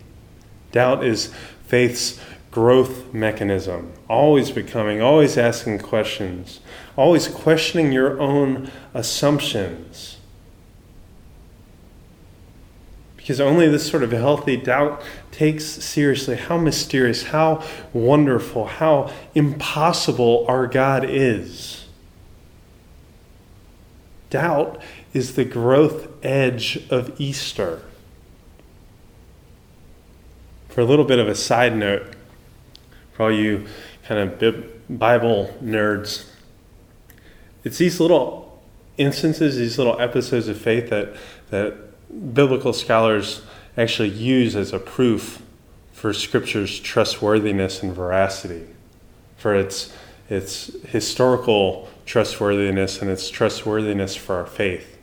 Doubt 0.72 1.04
is 1.04 1.32
faith's 1.68 2.20
growth 2.58 3.14
mechanism, 3.14 3.94
always 4.10 4.50
becoming, 4.50 5.00
always 5.00 5.38
asking 5.38 5.78
questions, 5.78 6.60
always 6.96 7.28
questioning 7.28 7.92
your 7.92 8.20
own 8.20 8.68
assumptions. 8.96 10.18
Because 13.16 13.40
only 13.40 13.68
this 13.68 13.88
sort 13.88 14.02
of 14.02 14.12
healthy 14.12 14.58
doubt 14.58 15.04
takes 15.30 15.66
seriously 15.66 16.36
how 16.36 16.58
mysterious, 16.58 17.26
how 17.26 17.64
wonderful, 17.94 18.66
how 18.66 19.14
impossible 19.36 20.44
our 20.48 20.66
God 20.66 21.06
is. 21.08 21.86
Doubt 24.32 24.82
is 25.14 25.36
the 25.36 25.46
growth 25.46 26.08
edge 26.26 26.88
of 26.90 27.22
Easter. 27.22 27.84
For 30.70 30.82
a 30.82 30.86
little 30.86 31.06
bit 31.06 31.20
of 31.20 31.28
a 31.28 31.36
side 31.36 31.78
note, 31.78 32.16
for 33.18 33.24
all 33.24 33.32
you 33.32 33.66
kind 34.08 34.30
of 34.30 35.00
Bible 35.00 35.52
nerds, 35.62 36.28
it's 37.64 37.80
these 37.80 38.00
little 38.00 38.62
instances, 38.98 39.58
these 39.58 39.80
little 39.80 40.00
episodes 40.00 40.48
of 40.48 40.56
faith 40.62 40.92
that, 40.92 41.16
that 41.50 41.76
biblical 42.36 42.74
scholars 42.74 43.42
actually 43.76 44.10
use 44.10 44.56
as 44.56 44.72
a 44.72 44.78
proof 44.78 45.42
for 45.94 46.14
Scripture's 46.14 46.80
trustworthiness 46.80 47.82
and 47.82 47.92
veracity, 47.92 48.68
for 49.36 49.56
its, 49.56 49.92
its 50.30 50.68
historical 50.84 51.90
trustworthiness 52.06 53.02
and 53.02 53.10
its 53.10 53.32
trustworthiness 53.32 54.16
for 54.16 54.36
our 54.36 54.46
faith. 54.46 54.96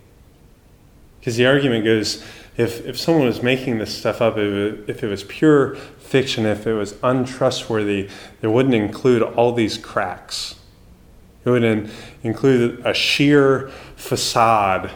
Because 1.18 1.36
the 1.36 1.46
argument 1.46 1.84
goes 1.84 2.24
if, 2.56 2.86
if 2.86 2.98
someone 2.98 3.26
was 3.26 3.42
making 3.42 3.78
this 3.78 3.96
stuff 3.96 4.22
up, 4.22 4.36
if 4.36 5.02
it 5.02 5.06
was 5.06 5.24
pure 5.24 5.74
fiction, 5.74 6.46
if 6.46 6.66
it 6.66 6.74
was 6.74 6.94
untrustworthy, 7.02 8.08
it 8.42 8.46
wouldn't 8.46 8.74
include 8.74 9.22
all 9.22 9.52
these 9.52 9.76
cracks. 9.76 10.54
It 11.44 11.50
would 11.50 11.90
include 12.22 12.80
a 12.86 12.94
sheer 12.94 13.68
facade 13.96 14.90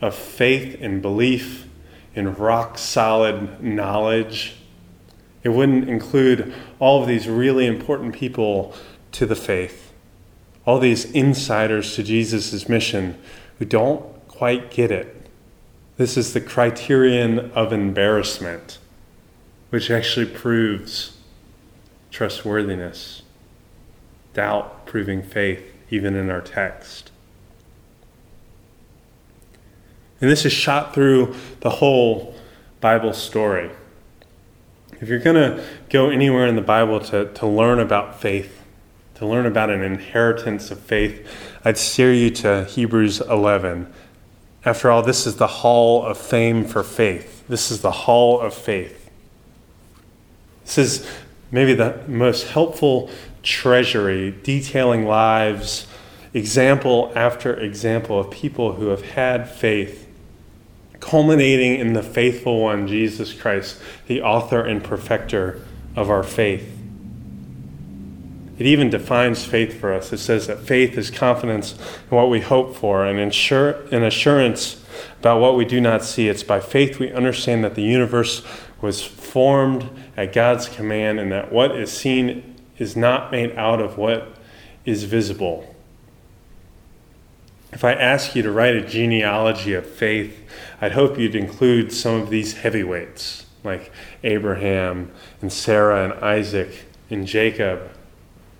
of 0.00 0.14
faith 0.14 0.76
and 0.80 1.02
belief 1.02 1.66
in 2.14 2.34
rock 2.34 2.78
solid 2.78 3.62
knowledge. 3.62 4.56
It 5.42 5.48
wouldn't 5.48 5.88
include 5.88 6.52
all 6.78 7.02
of 7.02 7.08
these 7.08 7.28
really 7.28 7.66
important 7.66 8.14
people 8.14 8.74
to 9.12 9.24
the 9.24 9.34
faith, 9.34 9.92
all 10.66 10.78
these 10.78 11.10
insiders 11.12 11.94
to 11.96 12.02
Jesus' 12.02 12.68
mission 12.68 13.18
who 13.58 13.64
don't 13.64 14.28
quite 14.28 14.70
get 14.70 14.92
it. 14.92 15.17
This 15.98 16.16
is 16.16 16.32
the 16.32 16.40
criterion 16.40 17.50
of 17.56 17.72
embarrassment, 17.72 18.78
which 19.70 19.90
actually 19.90 20.26
proves 20.26 21.18
trustworthiness, 22.12 23.22
doubt 24.32 24.86
proving 24.86 25.24
faith, 25.24 25.60
even 25.90 26.14
in 26.14 26.30
our 26.30 26.40
text. 26.40 27.10
And 30.20 30.30
this 30.30 30.44
is 30.44 30.52
shot 30.52 30.94
through 30.94 31.34
the 31.60 31.70
whole 31.70 32.36
Bible 32.80 33.12
story. 33.12 33.72
If 35.00 35.08
you're 35.08 35.18
going 35.18 35.34
to 35.34 35.64
go 35.90 36.10
anywhere 36.10 36.46
in 36.46 36.54
the 36.54 36.62
Bible 36.62 37.00
to, 37.00 37.32
to 37.32 37.46
learn 37.46 37.80
about 37.80 38.20
faith, 38.20 38.62
to 39.16 39.26
learn 39.26 39.46
about 39.46 39.68
an 39.68 39.82
inheritance 39.82 40.70
of 40.70 40.78
faith, 40.78 41.28
I'd 41.64 41.76
steer 41.76 42.12
you 42.12 42.30
to 42.30 42.66
Hebrews 42.66 43.20
11. 43.20 43.92
After 44.64 44.90
all, 44.90 45.02
this 45.02 45.26
is 45.26 45.36
the 45.36 45.46
hall 45.46 46.04
of 46.04 46.18
fame 46.18 46.64
for 46.64 46.82
faith. 46.82 47.46
This 47.48 47.70
is 47.70 47.80
the 47.80 47.90
hall 47.90 48.40
of 48.40 48.52
faith. 48.52 49.10
This 50.64 50.78
is 50.78 51.08
maybe 51.50 51.74
the 51.74 52.00
most 52.06 52.48
helpful 52.48 53.10
treasury 53.42 54.34
detailing 54.42 55.06
lives, 55.06 55.86
example 56.34 57.10
after 57.14 57.58
example 57.58 58.20
of 58.20 58.30
people 58.30 58.74
who 58.74 58.88
have 58.88 59.02
had 59.02 59.48
faith, 59.48 60.06
culminating 61.00 61.78
in 61.78 61.94
the 61.94 62.02
faithful 62.02 62.60
one, 62.60 62.86
Jesus 62.86 63.32
Christ, 63.32 63.80
the 64.06 64.20
author 64.20 64.60
and 64.60 64.84
perfecter 64.84 65.62
of 65.96 66.10
our 66.10 66.22
faith. 66.22 66.77
It 68.58 68.66
even 68.66 68.90
defines 68.90 69.44
faith 69.44 69.80
for 69.80 69.92
us. 69.92 70.12
It 70.12 70.18
says 70.18 70.48
that 70.48 70.58
faith 70.58 70.98
is 70.98 71.10
confidence 71.10 71.74
in 72.10 72.16
what 72.16 72.28
we 72.28 72.40
hope 72.40 72.74
for 72.74 73.06
and 73.06 73.18
insure, 73.18 73.82
an 73.92 74.02
assurance 74.02 74.84
about 75.20 75.40
what 75.40 75.56
we 75.56 75.64
do 75.64 75.80
not 75.80 76.04
see. 76.04 76.28
It's 76.28 76.42
by 76.42 76.58
faith 76.58 76.98
we 76.98 77.12
understand 77.12 77.62
that 77.62 77.76
the 77.76 77.82
universe 77.82 78.44
was 78.80 79.02
formed 79.02 79.88
at 80.16 80.32
God's 80.32 80.68
command 80.68 81.20
and 81.20 81.30
that 81.30 81.52
what 81.52 81.76
is 81.76 81.92
seen 81.92 82.56
is 82.78 82.96
not 82.96 83.30
made 83.30 83.52
out 83.56 83.80
of 83.80 83.96
what 83.96 84.36
is 84.84 85.04
visible. 85.04 85.74
If 87.72 87.84
I 87.84 87.92
ask 87.92 88.34
you 88.34 88.42
to 88.42 88.50
write 88.50 88.74
a 88.74 88.86
genealogy 88.86 89.74
of 89.74 89.86
faith, 89.86 90.36
I'd 90.80 90.92
hope 90.92 91.18
you'd 91.18 91.36
include 91.36 91.92
some 91.92 92.20
of 92.20 92.30
these 92.30 92.54
heavyweights 92.54 93.46
like 93.62 93.92
Abraham 94.24 95.12
and 95.40 95.52
Sarah 95.52 96.04
and 96.04 96.24
Isaac 96.24 96.86
and 97.10 97.26
Jacob 97.26 97.90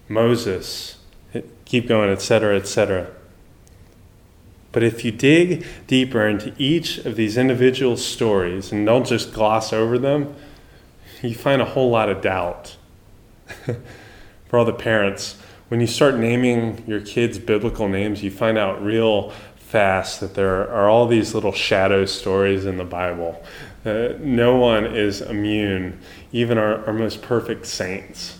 Moses, 0.08 0.96
keep 1.64 1.86
going, 1.86 2.10
etc., 2.10 2.56
etc. 2.56 3.10
But 4.72 4.82
if 4.82 5.04
you 5.04 5.10
dig 5.10 5.66
deeper 5.86 6.26
into 6.26 6.52
each 6.58 6.98
of 6.98 7.16
these 7.16 7.36
individual 7.36 7.96
stories 7.96 8.70
and 8.70 8.84
don't 8.84 9.06
just 9.06 9.32
gloss 9.32 9.72
over 9.72 9.98
them, 9.98 10.34
you 11.22 11.34
find 11.34 11.60
a 11.60 11.64
whole 11.64 11.90
lot 11.90 12.08
of 12.08 12.20
doubt. 12.20 12.76
For 14.48 14.58
all 14.58 14.64
the 14.64 14.72
parents, 14.72 15.36
when 15.68 15.80
you 15.80 15.86
start 15.86 16.16
naming 16.16 16.84
your 16.86 17.00
kids 17.00 17.38
biblical 17.38 17.88
names, 17.88 18.22
you 18.22 18.30
find 18.30 18.56
out 18.56 18.82
real 18.82 19.32
fast 19.56 20.20
that 20.20 20.34
there 20.34 20.70
are 20.70 20.88
all 20.88 21.06
these 21.06 21.34
little 21.34 21.52
shadow 21.52 22.06
stories 22.06 22.64
in 22.64 22.78
the 22.78 22.84
Bible. 22.84 23.42
Uh, 23.84 24.14
no 24.18 24.56
one 24.56 24.86
is 24.86 25.20
immune, 25.20 26.00
even 26.32 26.56
our, 26.56 26.86
our 26.86 26.92
most 26.92 27.20
perfect 27.20 27.66
saints. 27.66 28.37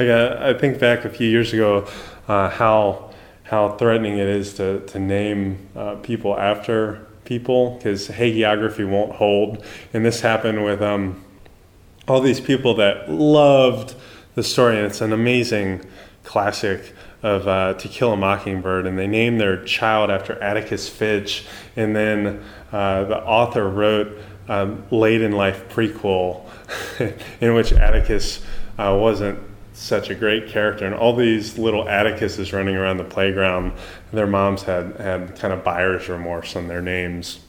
Like 0.00 0.08
I, 0.08 0.48
I 0.48 0.54
think 0.54 0.80
back 0.80 1.04
a 1.04 1.10
few 1.10 1.28
years 1.28 1.52
ago, 1.52 1.86
uh, 2.26 2.48
how 2.48 3.10
how 3.42 3.76
threatening 3.76 4.16
it 4.16 4.28
is 4.28 4.54
to 4.54 4.80
to 4.86 4.98
name 4.98 5.68
uh, 5.76 5.96
people 5.96 6.38
after 6.38 7.06
people 7.26 7.74
because 7.74 8.08
hagiography 8.08 8.88
won't 8.88 9.12
hold, 9.16 9.62
and 9.92 10.02
this 10.02 10.22
happened 10.22 10.64
with 10.64 10.80
um, 10.80 11.22
all 12.08 12.22
these 12.22 12.40
people 12.40 12.72
that 12.76 13.10
loved 13.10 13.94
the 14.36 14.42
story, 14.42 14.78
and 14.78 14.86
it's 14.86 15.02
an 15.02 15.12
amazing 15.12 15.84
classic 16.24 16.94
of 17.22 17.46
uh, 17.46 17.74
To 17.74 17.86
Kill 17.86 18.14
a 18.14 18.16
Mockingbird, 18.16 18.86
and 18.86 18.98
they 18.98 19.06
named 19.06 19.38
their 19.38 19.62
child 19.64 20.10
after 20.10 20.42
Atticus 20.42 20.88
Finch, 20.88 21.44
and 21.76 21.94
then 21.94 22.42
uh, 22.72 23.04
the 23.04 23.18
author 23.18 23.68
wrote 23.68 24.16
um, 24.48 24.82
late 24.90 25.20
in 25.20 25.32
life 25.32 25.68
prequel 25.68 26.40
in 27.42 27.52
which 27.52 27.74
Atticus 27.74 28.42
uh, 28.78 28.96
wasn't 28.98 29.38
such 29.80 30.10
a 30.10 30.14
great 30.14 30.48
character, 30.48 30.84
and 30.84 30.94
all 30.94 31.16
these 31.16 31.58
little 31.58 31.88
Atticuses 31.88 32.52
running 32.52 32.76
around 32.76 32.98
the 32.98 33.04
playground. 33.04 33.72
Their 34.12 34.26
moms 34.26 34.64
had 34.64 34.96
had 34.96 35.38
kind 35.38 35.54
of 35.54 35.64
buyer's 35.64 36.08
remorse 36.08 36.54
on 36.54 36.68
their 36.68 36.82
names. 36.82 37.40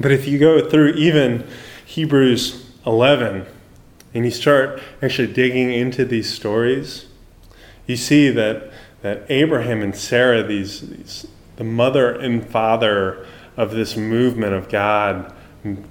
But 0.00 0.12
if 0.12 0.26
you 0.28 0.38
go 0.38 0.68
through 0.68 0.92
even 0.92 1.46
Hebrews 1.84 2.70
11 2.86 3.46
and 4.14 4.24
you 4.24 4.30
start 4.30 4.80
actually 5.02 5.32
digging 5.32 5.72
into 5.72 6.04
these 6.04 6.32
stories, 6.32 7.06
you 7.86 7.96
see 7.96 8.30
that 8.30 8.70
that 9.02 9.24
Abraham 9.28 9.82
and 9.82 9.96
Sarah, 9.96 10.44
these, 10.44 10.80
these 10.88 11.26
the 11.56 11.64
mother 11.64 12.14
and 12.14 12.48
father 12.48 13.26
of 13.56 13.72
this 13.72 13.96
movement 13.96 14.54
of 14.54 14.68
God 14.68 15.34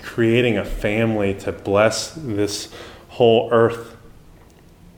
creating 0.01 0.57
a 0.57 0.65
family 0.65 1.33
to 1.35 1.51
bless 1.51 2.13
this 2.13 2.73
whole 3.09 3.49
earth 3.51 3.95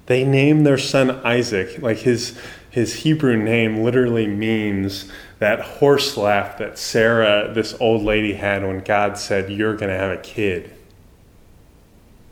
they 0.05 0.23
name 0.23 0.63
their 0.63 0.77
son 0.77 1.11
Isaac, 1.25 1.81
like 1.81 1.99
his, 1.99 2.37
his 2.69 2.95
Hebrew 2.95 3.37
name 3.37 3.83
literally 3.83 4.27
means 4.27 5.11
that 5.39 5.61
horse 5.61 6.17
laugh 6.17 6.57
that 6.57 6.77
Sarah, 6.77 7.51
this 7.53 7.75
old 7.79 8.03
lady, 8.03 8.33
had 8.33 8.63
when 8.63 8.79
God 8.79 9.17
said, 9.17 9.49
You're 9.49 9.75
going 9.75 9.91
to 9.91 9.97
have 9.97 10.11
a 10.11 10.21
kid. 10.21 10.71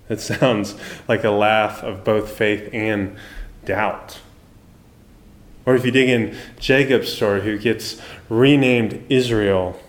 It 0.09 0.19
sounds 0.21 0.75
like 1.07 1.23
a 1.23 1.31
laugh 1.31 1.83
of 1.83 2.03
both 2.03 2.31
faith 2.31 2.69
and 2.73 3.15
doubt. 3.65 4.19
Or 5.65 5.75
if 5.75 5.85
you 5.85 5.91
dig 5.91 6.09
in 6.09 6.35
Jacob's 6.59 7.13
story, 7.13 7.41
who 7.41 7.57
gets 7.57 8.01
renamed 8.29 9.05
Israel, 9.09 9.79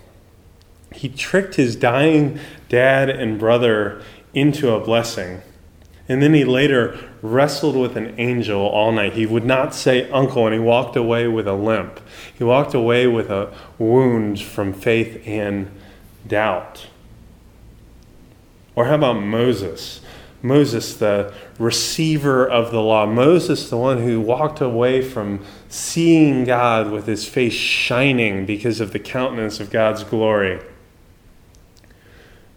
he 0.92 1.08
tricked 1.08 1.54
his 1.54 1.74
dying 1.76 2.38
dad 2.68 3.08
and 3.08 3.38
brother 3.38 4.02
into 4.34 4.70
a 4.70 4.80
blessing. 4.80 5.40
And 6.08 6.22
then 6.22 6.34
he 6.34 6.44
later 6.44 6.98
wrestled 7.22 7.76
with 7.76 7.96
an 7.96 8.14
angel 8.18 8.60
all 8.60 8.92
night. 8.92 9.12
He 9.12 9.26
would 9.26 9.44
not 9.44 9.74
say 9.74 10.10
uncle, 10.10 10.46
and 10.46 10.54
he 10.54 10.60
walked 10.60 10.96
away 10.96 11.28
with 11.28 11.46
a 11.46 11.54
limp. 11.54 12.00
He 12.36 12.44
walked 12.44 12.74
away 12.74 13.06
with 13.06 13.30
a 13.30 13.52
wound 13.78 14.40
from 14.40 14.72
faith 14.72 15.22
and 15.24 15.70
doubt. 16.26 16.88
Or 18.74 18.86
how 18.86 18.96
about 18.96 19.20
Moses? 19.20 20.00
Moses, 20.42 20.96
the 20.96 21.32
receiver 21.58 22.44
of 22.48 22.72
the 22.72 22.80
law. 22.80 23.06
Moses, 23.06 23.70
the 23.70 23.76
one 23.76 24.02
who 24.02 24.20
walked 24.20 24.60
away 24.60 25.00
from 25.00 25.44
seeing 25.68 26.44
God 26.44 26.90
with 26.90 27.06
his 27.06 27.28
face 27.28 27.52
shining 27.52 28.44
because 28.44 28.80
of 28.80 28.92
the 28.92 28.98
countenance 28.98 29.60
of 29.60 29.70
God's 29.70 30.02
glory. 30.02 30.60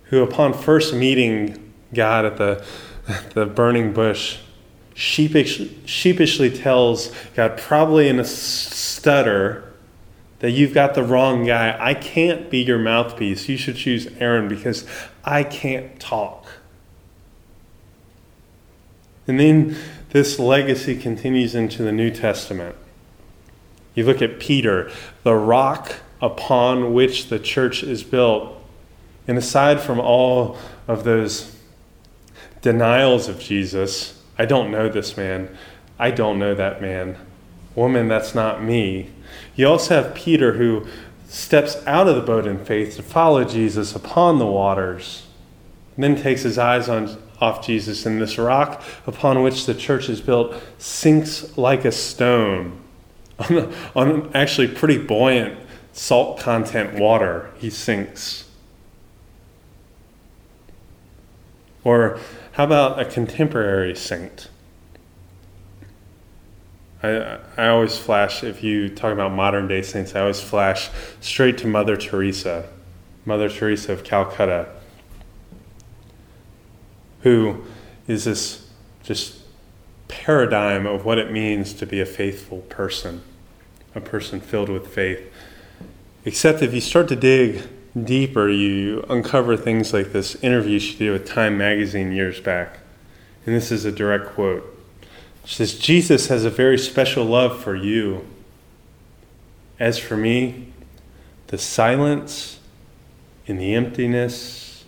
Who, 0.06 0.24
upon 0.24 0.54
first 0.54 0.96
meeting 0.96 1.74
God 1.94 2.26
at 2.26 2.38
the 2.38 2.66
the 3.34 3.46
burning 3.46 3.94
bush, 3.94 4.40
sheepish, 4.94 5.62
sheepishly 5.86 6.50
tells 6.50 7.12
God, 7.36 7.58
probably 7.58 8.08
in 8.08 8.20
a 8.20 8.26
stutter, 8.26 9.74
that 10.40 10.52
you've 10.52 10.74
got 10.74 10.94
the 10.94 11.04
wrong 11.04 11.46
guy. 11.46 11.78
I 11.80 11.94
can't 11.94 12.50
be 12.50 12.60
your 12.60 12.78
mouthpiece. 12.78 13.48
You 13.48 13.58
should 13.58 13.78
choose 13.78 14.08
Aaron 14.20 14.48
because 14.48 14.86
I 15.24 15.44
can't 15.44 16.00
talk. 16.00 16.46
And 19.28 19.40
then 19.40 19.76
this 20.10 20.38
legacy 20.38 20.96
continues 20.96 21.56
into 21.56 21.84
the 21.84 21.92
New 21.92 22.12
Testament. 22.12 22.76
You 23.96 24.06
look 24.06 24.22
at 24.22 24.40
Peter, 24.40 24.92
the 25.24 25.36
rock 25.36 25.96
upon 26.22 26.94
which 26.94 27.30
the 27.30 27.40
church 27.40 27.82
is 27.82 28.04
built. 28.04 28.56
And 29.28 29.38
aside 29.38 29.82
from 29.82 30.00
all 30.00 30.58
of 30.88 31.04
those 31.06 31.55
denials 32.66 33.28
of 33.28 33.40
Jesus. 33.40 34.20
I 34.40 34.46
don't 34.46 34.72
know 34.72 34.90
this 34.90 35.16
man. 35.16 35.56
I 36.00 36.10
don't 36.10 36.40
know 36.40 36.56
that 36.56 36.82
man. 36.82 37.16
Woman, 37.76 38.08
that's 38.08 38.34
not 38.34 38.64
me. 38.64 39.12
You 39.56 39.68
also 39.68 40.02
have 40.02 40.16
Peter, 40.16 40.54
who 40.54 40.88
steps 41.28 41.78
out 41.86 42.08
of 42.08 42.16
the 42.16 42.24
boat 42.24 42.48
in 42.48 42.66
faith 42.66 42.96
to 42.96 43.04
follow 43.04 43.44
Jesus 43.44 43.96
upon 43.96 44.40
the 44.40 44.48
waters, 44.48 45.28
then 45.96 46.16
takes 46.16 46.42
his 46.42 46.58
eyes 46.58 46.90
on, 46.90 47.16
off 47.40 47.64
Jesus, 47.64 48.04
and 48.08 48.20
this 48.20 48.40
rock 48.40 48.82
upon 49.06 49.44
which 49.44 49.68
the 49.68 49.76
church 49.76 50.10
is 50.10 50.20
built 50.20 50.60
sinks 50.80 51.56
like 51.60 51.86
a 51.86 51.92
stone 51.92 52.82
on, 53.38 53.72
on 53.96 54.32
actually 54.34 54.70
pretty 54.70 54.98
buoyant 54.98 55.56
salt 55.94 56.40
content 56.40 56.98
water. 56.98 57.52
He 57.60 57.70
sinks. 57.70 58.50
Or 61.84 62.20
how 62.56 62.64
about 62.64 62.98
a 62.98 63.04
contemporary 63.04 63.94
saint? 63.98 64.48
I, 67.04 67.38
I 67.58 67.68
always 67.68 67.98
flash, 67.98 68.46
if 68.46 68.64
you 68.64 68.88
talk 68.88 69.12
about 69.12 69.34
modern 69.34 69.68
day 69.68 69.82
saints, 69.82 70.16
I 70.16 70.22
always 70.22 70.40
flash 70.40 70.90
straight 71.20 71.58
to 71.58 71.68
Mother 71.68 71.98
Teresa, 71.98 72.70
Mother 73.26 73.50
Teresa 73.50 73.92
of 73.92 74.06
Calcutta, 74.06 74.70
who 77.24 77.66
is 78.08 78.24
this 78.24 78.70
just 79.04 79.40
paradigm 80.08 80.86
of 80.86 81.04
what 81.04 81.18
it 81.18 81.34
means 81.34 81.74
to 81.74 81.86
be 81.86 82.00
a 82.00 82.06
faithful 82.06 82.60
person, 82.60 83.22
a 83.94 84.00
person 84.00 84.40
filled 84.40 84.70
with 84.70 84.88
faith. 84.88 85.30
Except 86.24 86.62
if 86.62 86.74
you 86.74 86.80
start 86.80 87.10
to 87.10 87.18
dig 87.18 87.64
deeper, 88.04 88.50
you 88.50 89.06
uncover 89.10 89.56
things 89.56 89.94
like 89.94 90.12
this 90.12 90.36
interview 90.44 90.80
she 90.80 90.98
did 90.98 91.12
with 91.12 91.26
Time 91.26 91.58
magazine 91.58 92.12
years 92.12 92.40
back. 92.40 92.80
And 93.46 93.56
this 93.56 93.72
is 93.72 93.86
a 93.86 93.92
direct 93.92 94.34
quote. 94.34 94.72
She 95.46 95.56
says, 95.56 95.78
Jesus 95.78 96.28
has 96.28 96.44
a 96.44 96.50
very 96.50 96.78
special 96.78 97.24
love 97.24 97.62
for 97.62 97.76
you. 97.76 98.26
As 99.80 100.00
for 100.00 100.18
me, 100.18 100.74
the 101.48 101.58
silence 101.58 102.60
in 103.46 103.58
the 103.58 103.76
emptiness 103.76 104.86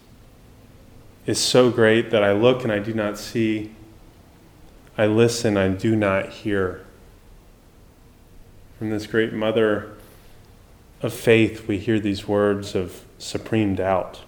is 1.26 1.39
so 1.39 1.70
great 1.70 2.10
that 2.10 2.24
I 2.24 2.32
look 2.32 2.63
and 2.63 2.72
I 2.72 2.80
do 2.80 2.93
not 2.93 3.17
see. 3.17 3.72
I 4.98 5.06
listen, 5.06 5.58
I 5.58 5.67
do 5.67 5.96
not 5.96 6.30
hear. 6.30 6.84
From 8.80 8.89
this 8.89 9.06
great 9.06 9.34
mother 9.34 9.97
of 11.02 11.14
faith, 11.14 11.68
we 11.68 11.78
hear 11.78 12.00
these 12.00 12.28
words 12.28 12.76
of 12.76 13.04
supreme 13.18 13.76
doubt. 13.76 14.22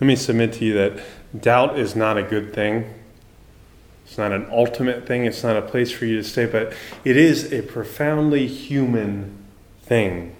Let 0.00 0.06
me 0.06 0.16
submit 0.16 0.52
to 0.54 0.64
you 0.64 0.74
that 0.74 1.00
doubt 1.38 1.78
is 1.78 1.96
not 1.96 2.16
a 2.16 2.22
good 2.22 2.54
thing. 2.54 2.94
It's 4.06 4.16
not 4.16 4.32
an 4.32 4.46
ultimate 4.50 5.06
thing, 5.06 5.26
it's 5.26 5.42
not 5.42 5.56
a 5.56 5.62
place 5.62 5.90
for 5.90 6.06
you 6.06 6.16
to 6.16 6.24
stay, 6.24 6.46
but 6.46 6.72
it 7.04 7.16
is 7.16 7.52
a 7.52 7.62
profoundly 7.62 8.46
human 8.46 9.36
thing. 9.82 10.34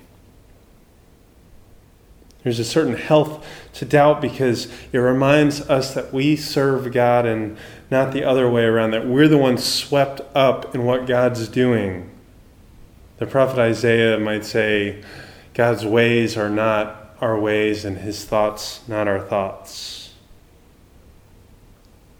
There's 2.45 2.59
a 2.59 2.65
certain 2.65 2.97
health 2.97 3.47
to 3.75 3.85
doubt 3.85 4.23
because 4.23 4.73
it 4.93 4.99
reminds 4.99 5.61
us 5.69 5.93
that 5.93 6.15
we 6.15 6.35
serve 6.37 6.91
God 6.93 7.27
and 7.27 7.59
not 7.91 8.13
the 8.13 8.25
other 8.25 8.49
way 8.49 8.65
around, 8.65 8.93
that 8.93 9.07
we're 9.07 9.29
the 9.29 9.37
ones 9.37 9.65
swept 9.65 10.23
up 10.35 10.75
in 10.75 10.85
what 10.85 11.07
God's 11.07 11.47
doing. 11.49 12.09
The 13.19 13.27
prophet 13.27 13.59
Isaiah 13.59 14.19
might 14.19 14.45
say, 14.45 15.03
God's 15.55 15.85
ways 15.85 16.37
are 16.37 16.49
not 16.49 17.17
our 17.21 17.39
ways, 17.39 17.85
and 17.85 17.99
his 17.99 18.25
thoughts 18.25 18.87
not 18.89 19.09
our 19.09 19.21
thoughts. 19.21 20.15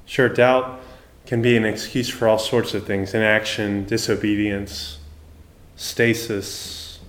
Sure, 0.05 0.29
doubt 0.29 0.81
can 1.25 1.43
be 1.43 1.57
an 1.57 1.65
excuse 1.65 2.09
for 2.09 2.27
all 2.27 2.39
sorts 2.39 2.73
of 2.73 2.87
things 2.87 3.13
inaction, 3.13 3.85
disobedience, 3.85 4.99
stasis. 5.77 7.01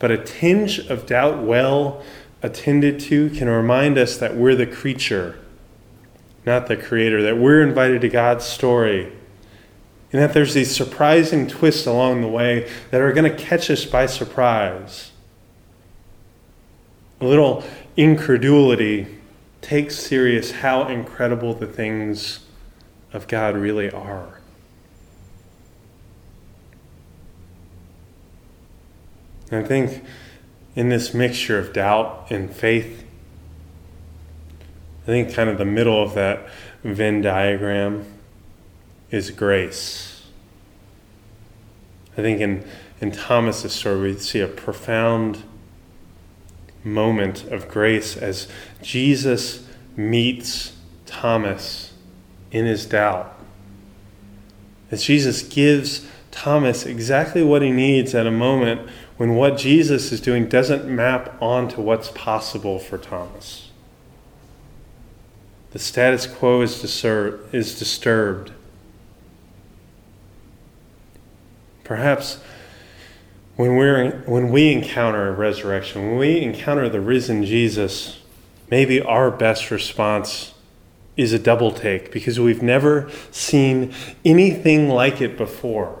But 0.00 0.10
a 0.10 0.18
tinge 0.18 0.80
of 0.90 1.06
doubt, 1.06 1.42
well 1.42 2.02
attended 2.42 2.98
to, 2.98 3.30
can 3.30 3.48
remind 3.48 3.96
us 3.96 4.16
that 4.16 4.36
we're 4.36 4.56
the 4.56 4.66
creature, 4.66 5.38
not 6.44 6.66
the 6.66 6.76
creator, 6.76 7.22
that 7.22 7.38
we're 7.38 7.62
invited 7.62 8.00
to 8.00 8.08
God's 8.08 8.44
story, 8.44 9.12
and 10.12 10.20
that 10.20 10.34
there's 10.34 10.52
these 10.52 10.74
surprising 10.74 11.46
twists 11.48 11.86
along 11.86 12.20
the 12.20 12.28
way 12.28 12.70
that 12.90 13.00
are 13.00 13.12
going 13.12 13.30
to 13.30 13.36
catch 13.36 13.70
us 13.70 13.84
by 13.86 14.04
surprise. 14.04 15.12
A 17.20 17.24
little 17.24 17.64
incredulity 17.96 19.18
takes 19.62 19.96
serious 19.96 20.50
how 20.50 20.86
incredible 20.86 21.54
the 21.54 21.66
things 21.66 22.40
of 23.12 23.26
God 23.26 23.56
really 23.56 23.90
are. 23.90 24.40
I 29.50 29.62
think 29.62 30.02
in 30.74 30.88
this 30.88 31.14
mixture 31.14 31.58
of 31.58 31.72
doubt 31.72 32.26
and 32.30 32.50
faith, 32.50 33.04
I 35.02 35.06
think 35.06 35.32
kind 35.32 35.48
of 35.48 35.58
the 35.58 35.64
middle 35.64 36.02
of 36.02 36.14
that 36.14 36.48
Venn 36.82 37.20
diagram 37.20 38.11
is 39.12 39.30
grace. 39.30 40.22
I 42.14 42.22
think 42.22 42.40
in, 42.40 42.64
in 43.00 43.12
Thomas's 43.12 43.72
story, 43.72 44.00
we 44.00 44.18
see 44.18 44.40
a 44.40 44.48
profound 44.48 45.44
moment 46.82 47.44
of 47.44 47.68
grace 47.68 48.16
as 48.16 48.48
Jesus 48.82 49.66
meets 49.96 50.72
Thomas 51.06 51.92
in 52.50 52.66
his 52.66 52.86
doubt. 52.86 53.38
As 54.90 55.04
Jesus 55.04 55.42
gives 55.42 56.06
Thomas 56.30 56.84
exactly 56.84 57.42
what 57.42 57.62
he 57.62 57.70
needs 57.70 58.14
at 58.14 58.26
a 58.26 58.30
moment 58.30 58.88
when 59.16 59.36
what 59.36 59.56
Jesus 59.56 60.10
is 60.10 60.20
doing 60.20 60.48
doesn't 60.48 60.86
map 60.86 61.40
onto 61.40 61.80
what's 61.80 62.08
possible 62.10 62.78
for 62.78 62.98
Thomas. 62.98 63.70
The 65.70 65.78
status 65.78 66.26
quo 66.26 66.62
is, 66.62 66.82
disur- 66.82 67.40
is 67.54 67.78
disturbed. 67.78 68.52
Perhaps 71.84 72.40
when, 73.56 73.76
we're, 73.76 74.22
when 74.26 74.50
we 74.50 74.72
encounter 74.72 75.28
a 75.28 75.32
resurrection, 75.32 76.08
when 76.08 76.18
we 76.18 76.40
encounter 76.40 76.88
the 76.88 77.00
risen 77.00 77.44
Jesus, 77.44 78.20
maybe 78.70 79.00
our 79.00 79.30
best 79.30 79.70
response 79.70 80.54
is 81.16 81.32
a 81.32 81.38
double 81.38 81.70
take 81.70 82.10
because 82.10 82.40
we've 82.40 82.62
never 82.62 83.10
seen 83.30 83.92
anything 84.24 84.88
like 84.88 85.20
it 85.20 85.36
before. 85.36 86.00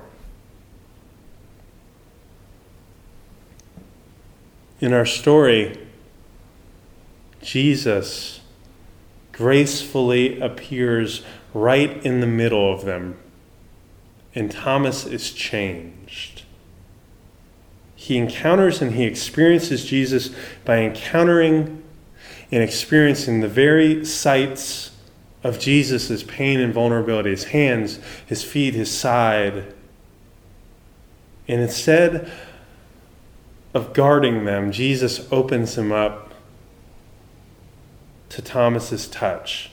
In 4.80 4.92
our 4.92 5.06
story, 5.06 5.78
Jesus 7.40 8.40
gracefully 9.30 10.40
appears 10.40 11.22
right 11.54 12.04
in 12.04 12.20
the 12.20 12.26
middle 12.26 12.72
of 12.72 12.84
them, 12.84 13.18
and 14.34 14.50
Thomas 14.50 15.04
is 15.06 15.32
changed. 15.32 16.42
He 17.94 18.16
encounters 18.16 18.82
and 18.82 18.92
he 18.92 19.04
experiences 19.04 19.84
Jesus 19.84 20.30
by 20.64 20.78
encountering 20.78 21.82
and 22.50 22.62
experiencing 22.62 23.40
the 23.40 23.48
very 23.48 24.04
sights 24.04 24.90
of 25.42 25.58
Jesus' 25.58 26.22
pain 26.22 26.60
and 26.60 26.72
vulnerability 26.72 27.30
his 27.30 27.44
hands, 27.44 27.98
his 28.26 28.44
feet, 28.44 28.74
his 28.74 28.90
side. 28.90 29.74
And 31.48 31.60
instead 31.60 32.30
of 33.74 33.92
guarding 33.92 34.44
them, 34.44 34.70
Jesus 34.70 35.26
opens 35.32 35.76
him 35.76 35.92
up 35.92 36.34
to 38.30 38.42
Thomas's 38.42 39.08
touch. 39.08 39.71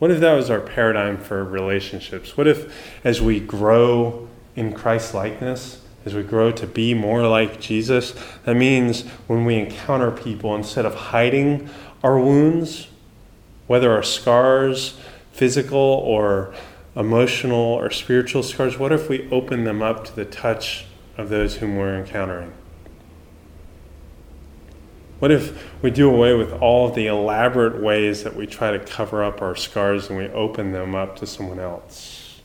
What 0.00 0.10
if 0.10 0.18
that 0.20 0.32
was 0.32 0.48
our 0.48 0.60
paradigm 0.60 1.18
for 1.18 1.44
relationships? 1.44 2.34
What 2.34 2.46
if, 2.46 2.74
as 3.04 3.20
we 3.20 3.38
grow 3.38 4.30
in 4.56 4.72
Christ 4.72 5.12
likeness, 5.12 5.82
as 6.06 6.14
we 6.14 6.22
grow 6.22 6.50
to 6.52 6.66
be 6.66 6.94
more 6.94 7.28
like 7.28 7.60
Jesus, 7.60 8.14
that 8.46 8.54
means 8.56 9.02
when 9.26 9.44
we 9.44 9.56
encounter 9.56 10.10
people, 10.10 10.56
instead 10.56 10.86
of 10.86 10.94
hiding 10.94 11.68
our 12.02 12.18
wounds, 12.18 12.88
whether 13.66 13.92
our 13.92 14.02
scars, 14.02 14.98
physical 15.32 15.78
or 15.78 16.54
emotional 16.96 17.60
or 17.60 17.90
spiritual 17.90 18.42
scars, 18.42 18.78
what 18.78 18.92
if 18.92 19.10
we 19.10 19.30
open 19.30 19.64
them 19.64 19.82
up 19.82 20.06
to 20.06 20.16
the 20.16 20.24
touch 20.24 20.86
of 21.18 21.28
those 21.28 21.56
whom 21.56 21.76
we're 21.76 21.98
encountering? 21.98 22.54
What 25.20 25.30
if 25.30 25.82
we 25.82 25.90
do 25.90 26.10
away 26.10 26.32
with 26.32 26.50
all 26.62 26.88
of 26.88 26.94
the 26.94 27.06
elaborate 27.06 27.82
ways 27.82 28.24
that 28.24 28.34
we 28.34 28.46
try 28.46 28.70
to 28.70 28.78
cover 28.78 29.22
up 29.22 29.42
our 29.42 29.54
scars 29.54 30.08
and 30.08 30.16
we 30.16 30.28
open 30.28 30.72
them 30.72 30.94
up 30.94 31.16
to 31.16 31.26
someone 31.26 31.60
else? 31.60 32.40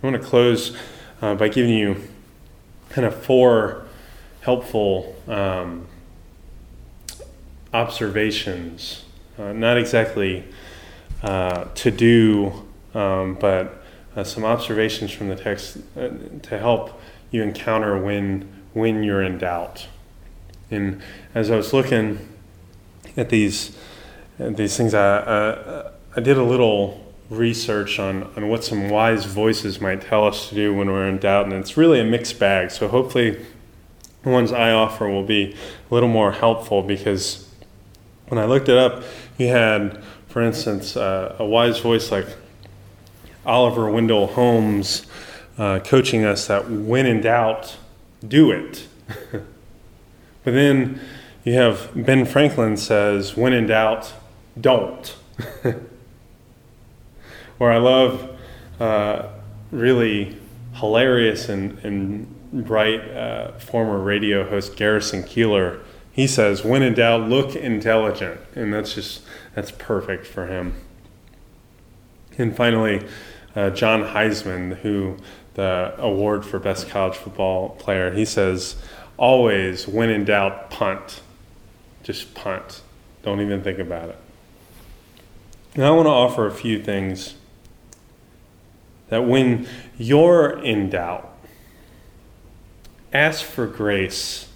I 0.00 0.06
want 0.06 0.22
to 0.22 0.26
close 0.26 0.76
uh, 1.20 1.34
by 1.34 1.48
giving 1.48 1.72
you 1.72 1.96
kind 2.90 3.04
of 3.04 3.24
four 3.24 3.86
helpful 4.42 5.16
um, 5.26 5.88
observations, 7.72 9.04
uh, 9.36 9.52
not 9.52 9.76
exactly 9.76 10.44
uh, 11.24 11.64
to 11.74 11.90
do, 11.90 12.52
um, 12.94 13.34
but 13.40 13.82
uh, 14.14 14.22
some 14.22 14.44
observations 14.44 15.10
from 15.10 15.28
the 15.28 15.34
text 15.34 15.78
uh, 15.96 16.10
to 16.42 16.56
help 16.56 17.00
you 17.32 17.42
encounter 17.42 18.00
when 18.00 18.53
when 18.74 19.02
you're 19.02 19.22
in 19.22 19.38
doubt. 19.38 19.88
And 20.70 21.00
as 21.34 21.50
I 21.50 21.56
was 21.56 21.72
looking 21.72 22.28
at 23.16 23.30
these 23.30 23.76
at 24.38 24.56
these 24.56 24.76
things, 24.76 24.94
I, 24.94 25.18
I, 25.18 25.90
I 26.16 26.20
did 26.20 26.36
a 26.36 26.42
little 26.42 27.00
research 27.30 27.98
on, 27.98 28.24
on 28.36 28.48
what 28.48 28.64
some 28.64 28.90
wise 28.90 29.24
voices 29.24 29.80
might 29.80 30.02
tell 30.02 30.26
us 30.26 30.48
to 30.48 30.54
do 30.54 30.74
when 30.74 30.90
we're 30.90 31.06
in 31.06 31.18
doubt, 31.18 31.44
and 31.44 31.54
it's 31.54 31.76
really 31.76 32.00
a 32.00 32.04
mixed 32.04 32.38
bag. 32.38 32.70
So 32.70 32.88
hopefully, 32.88 33.44
the 34.22 34.30
ones 34.30 34.52
I 34.52 34.72
offer 34.72 35.08
will 35.08 35.24
be 35.24 35.54
a 35.90 35.94
little 35.94 36.08
more 36.08 36.32
helpful 36.32 36.82
because 36.82 37.48
when 38.28 38.38
I 38.38 38.44
looked 38.46 38.68
it 38.68 38.76
up, 38.76 39.02
you 39.38 39.48
had, 39.48 40.02
for 40.28 40.42
instance, 40.42 40.96
uh, 40.96 41.36
a 41.38 41.44
wise 41.44 41.78
voice 41.78 42.10
like 42.10 42.26
Oliver 43.46 43.90
Wendell 43.90 44.28
Holmes 44.28 45.06
uh, 45.58 45.78
coaching 45.80 46.24
us 46.24 46.46
that 46.46 46.70
when 46.70 47.06
in 47.06 47.20
doubt, 47.20 47.76
do 48.26 48.50
it. 48.50 48.86
but 49.32 49.44
then 50.44 51.00
you 51.44 51.54
have 51.54 51.90
Ben 51.94 52.24
Franklin 52.24 52.76
says, 52.76 53.36
when 53.36 53.52
in 53.52 53.66
doubt, 53.66 54.12
don't. 54.60 55.16
or 57.58 57.72
I 57.72 57.78
love 57.78 58.38
uh, 58.80 59.28
really 59.70 60.36
hilarious 60.74 61.48
and, 61.48 61.78
and 61.80 62.26
bright 62.52 63.00
uh, 63.10 63.52
former 63.58 63.98
radio 63.98 64.48
host 64.48 64.76
Garrison 64.76 65.22
Keillor. 65.22 65.80
He 66.12 66.26
says, 66.26 66.64
when 66.64 66.82
in 66.82 66.94
doubt, 66.94 67.28
look 67.28 67.56
intelligent. 67.56 68.40
And 68.54 68.72
that's 68.72 68.94
just, 68.94 69.22
that's 69.54 69.72
perfect 69.72 70.26
for 70.26 70.46
him. 70.46 70.74
And 72.38 72.56
finally, 72.56 73.06
uh, 73.54 73.70
John 73.70 74.02
Heisman, 74.02 74.78
who 74.78 75.16
the 75.54 75.94
award 75.98 76.44
for 76.44 76.58
best 76.58 76.88
college 76.88 77.16
football 77.16 77.70
player, 77.70 78.12
he 78.12 78.24
says, 78.24 78.76
always, 79.16 79.86
when 79.86 80.10
in 80.10 80.24
doubt, 80.24 80.70
punt. 80.70 81.20
Just 82.02 82.34
punt. 82.34 82.82
Don't 83.22 83.40
even 83.40 83.62
think 83.62 83.78
about 83.78 84.10
it. 84.10 84.18
And 85.74 85.84
I 85.84 85.90
want 85.90 86.06
to 86.06 86.10
offer 86.10 86.46
a 86.46 86.52
few 86.52 86.82
things 86.82 87.34
that 89.08 89.24
when 89.24 89.66
you're 89.98 90.58
in 90.62 90.90
doubt, 90.90 91.32
ask 93.12 93.44
for 93.44 93.66
grace. 93.66 94.48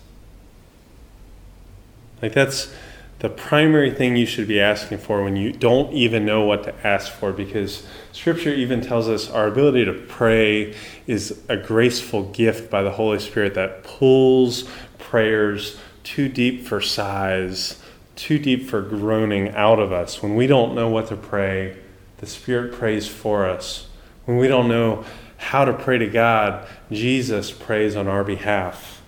Like 2.21 2.33
that's 2.33 2.73
the 3.21 3.29
primary 3.29 3.91
thing 3.91 4.17
you 4.17 4.27
should 4.27 4.47
be 4.47 4.61
asking 4.61 4.99
for 4.99 5.25
when 5.25 5.35
you 5.35 5.53
don't 5.53 5.93
even 5.93 6.25
know 6.25 6.45
what 6.45 6.63
to 6.65 6.87
ask 6.87 7.11
for 7.11 7.33
because 7.33 7.85
scripture 8.13 8.53
even 8.53 8.81
tells 8.81 9.09
us 9.09 9.29
our 9.29 9.49
ability 9.49 9.85
to 9.85 9.93
pray 9.93 10.75
is 11.07 11.41
a 11.49 11.57
graceful 11.57 12.25
gift 12.31 12.71
by 12.71 12.83
the 12.83 12.93
Holy 12.93 13.19
Spirit 13.19 13.55
that 13.55 13.83
pulls 13.83 14.69
prayers 14.99 15.79
too 16.05 16.29
deep 16.29 16.67
for 16.67 16.81
sighs, 16.81 17.83
too 18.15 18.39
deep 18.39 18.69
for 18.69 18.81
groaning 18.81 19.51
out 19.51 19.79
of 19.79 19.93
us. 19.93 20.23
When 20.23 20.37
we 20.37 20.47
don't 20.47 20.75
know 20.75 20.89
what 20.89 21.09
to 21.09 21.17
pray, 21.17 21.77
the 22.19 22.27
Spirit 22.27 22.73
prays 22.73 23.07
for 23.07 23.47
us. 23.47 23.89
When 24.25 24.39
we 24.39 24.49
don't 24.49 24.69
know 24.69 25.05
how 25.37 25.65
to 25.65 25.73
pray 25.73 25.99
to 25.99 26.07
God, 26.07 26.67
Jesus 26.91 27.51
prays 27.51 27.97
on 27.97 28.09
our 28.09 28.25
behalf. 28.25 29.03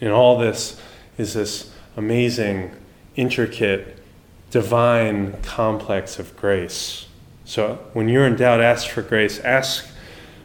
And 0.00 0.10
all 0.10 0.38
this 0.38 0.80
is 1.16 1.34
this 1.34 1.72
amazing, 1.96 2.70
intricate, 3.18 3.98
divine 4.50 5.34
complex 5.42 6.18
of 6.18 6.34
grace. 6.36 7.06
So 7.44 7.78
when 7.92 8.08
you're 8.08 8.26
in 8.26 8.36
doubt, 8.36 8.60
ask 8.60 8.88
for 8.88 9.02
grace. 9.02 9.40
Ask 9.40 9.88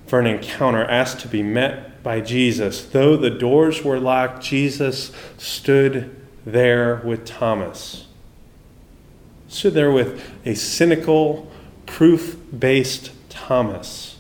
for 0.07 0.19
an 0.19 0.25
encounter. 0.25 0.83
Ask 0.83 1.19
to 1.19 1.27
be 1.27 1.43
met 1.43 2.01
by 2.01 2.19
Jesus. 2.19 2.83
Though 2.83 3.15
the 3.15 3.29
doors 3.29 3.83
were 3.83 3.99
locked, 3.99 4.43
Jesus 4.43 5.11
stood 5.37 6.15
there 6.45 6.97
with 7.05 7.25
Thomas. 7.25 8.07
Stood 9.47 9.75
there 9.75 9.91
with 9.91 10.23
a 10.43 10.55
cynical, 10.55 11.51
proof 11.85 12.37
based 12.57 13.11
Thomas. 13.29 14.17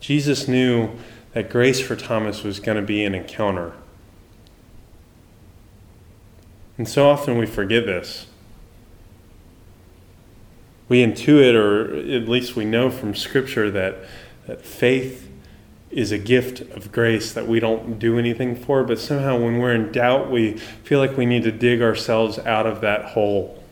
Jesus 0.00 0.48
knew 0.48 0.90
that 1.34 1.50
grace 1.50 1.80
for 1.80 1.94
Thomas 1.94 2.42
was 2.42 2.58
going 2.58 2.76
to 2.76 2.82
be 2.82 3.04
an 3.04 3.14
encounter. 3.14 3.74
And 6.80 6.88
so 6.88 7.10
often 7.10 7.36
we 7.36 7.44
forget 7.44 7.84
this. 7.84 8.26
We 10.88 11.04
intuit, 11.04 11.54
or 11.54 11.94
at 11.94 12.26
least 12.26 12.56
we 12.56 12.64
know 12.64 12.88
from 12.88 13.14
Scripture, 13.14 13.70
that, 13.70 13.98
that 14.46 14.64
faith 14.64 15.28
is 15.90 16.10
a 16.10 16.16
gift 16.16 16.62
of 16.74 16.90
grace 16.90 17.34
that 17.34 17.46
we 17.46 17.60
don't 17.60 17.98
do 17.98 18.18
anything 18.18 18.56
for, 18.56 18.82
but 18.82 18.98
somehow 18.98 19.38
when 19.38 19.58
we're 19.58 19.74
in 19.74 19.92
doubt, 19.92 20.30
we 20.30 20.56
feel 20.56 21.00
like 21.00 21.18
we 21.18 21.26
need 21.26 21.42
to 21.42 21.52
dig 21.52 21.82
ourselves 21.82 22.38
out 22.38 22.66
of 22.66 22.80
that 22.80 23.10
hole. 23.10 23.62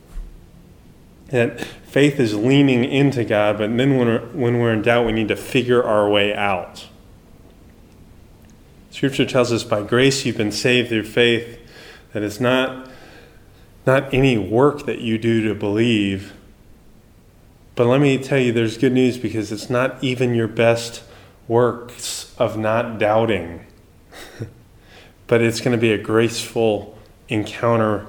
That 1.29 1.59
faith 1.63 2.21
is 2.21 2.35
leaning 2.35 2.85
into 2.85 3.25
God, 3.25 3.57
but 3.57 3.75
then 3.75 3.97
when 3.97 4.07
we're, 4.07 4.27
when 4.35 4.59
we're 4.59 4.75
in 4.75 4.83
doubt, 4.83 5.07
we 5.07 5.13
need 5.13 5.29
to 5.29 5.37
figure 5.37 5.83
our 5.83 6.11
way 6.11 6.35
out. 6.35 6.87
Scripture 8.91 9.25
tells 9.25 9.51
us 9.51 9.65
by 9.65 9.83
grace 9.83 10.27
you've 10.27 10.37
been 10.37 10.53
saved 10.53 10.91
through 10.91 11.05
faith, 11.05 11.59
that 12.13 12.23
it's 12.23 12.39
not 12.39 12.88
not 13.89 14.13
any 14.13 14.37
work 14.37 14.85
that 14.85 15.01
you 15.01 15.17
do 15.17 15.49
to 15.49 15.55
believe. 15.55 16.35
But 17.75 17.87
let 17.87 18.03
me 18.03 18.19
tell 18.19 18.39
you, 18.39 18.53
there's 18.53 18.77
good 18.77 18.93
news 18.93 19.17
because 19.17 19.51
it's 19.51 19.71
not 19.71 20.05
even 20.05 20.35
your 20.35 20.47
best 20.47 21.03
works 21.49 22.35
of 22.37 22.59
not 22.59 22.99
doubting, 22.99 23.65
but 25.27 25.41
it's 25.41 25.63
going 25.63 25.73
to 25.75 25.81
be 25.81 25.91
a 25.91 25.97
graceful 25.97 26.99
encounter 27.31 28.07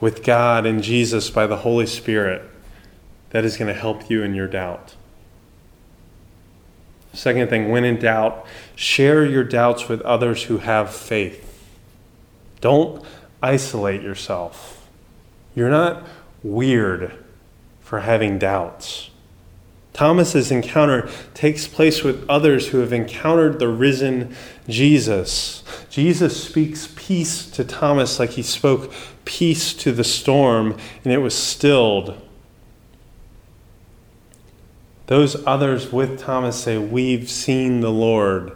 with 0.00 0.22
God 0.22 0.64
and 0.64 0.80
Jesus 0.80 1.28
by 1.28 1.48
the 1.48 1.56
Holy 1.56 1.86
Spirit 1.86 2.48
that 3.30 3.44
is 3.44 3.56
going 3.56 3.74
to 3.74 3.78
help 3.78 4.08
you 4.08 4.22
in 4.22 4.32
your 4.32 4.46
doubt. 4.46 4.94
Second 7.12 7.50
thing, 7.50 7.70
when 7.70 7.84
in 7.84 7.98
doubt, 7.98 8.46
share 8.76 9.24
your 9.24 9.42
doubts 9.42 9.88
with 9.88 10.00
others 10.02 10.44
who 10.44 10.58
have 10.58 10.94
faith. 10.94 11.42
Don't 12.60 13.04
isolate 13.42 14.02
yourself. 14.02 14.75
You're 15.56 15.70
not 15.70 16.06
weird 16.44 17.12
for 17.80 18.00
having 18.00 18.38
doubts. 18.38 19.10
Thomas's 19.94 20.52
encounter 20.52 21.08
takes 21.32 21.66
place 21.66 22.04
with 22.04 22.28
others 22.28 22.68
who 22.68 22.78
have 22.78 22.92
encountered 22.92 23.58
the 23.58 23.68
risen 23.68 24.36
Jesus. 24.68 25.64
Jesus 25.88 26.44
speaks 26.44 26.92
peace 26.94 27.50
to 27.52 27.64
Thomas 27.64 28.18
like 28.18 28.30
he 28.30 28.42
spoke 28.42 28.92
peace 29.24 29.72
to 29.72 29.92
the 29.92 30.04
storm, 30.04 30.76
and 31.02 31.12
it 31.14 31.18
was 31.18 31.34
stilled. 31.34 32.20
Those 35.06 35.42
others 35.46 35.90
with 35.90 36.18
Thomas 36.18 36.62
say, 36.62 36.76
We've 36.76 37.30
seen 37.30 37.80
the 37.80 37.90
Lord. 37.90 38.52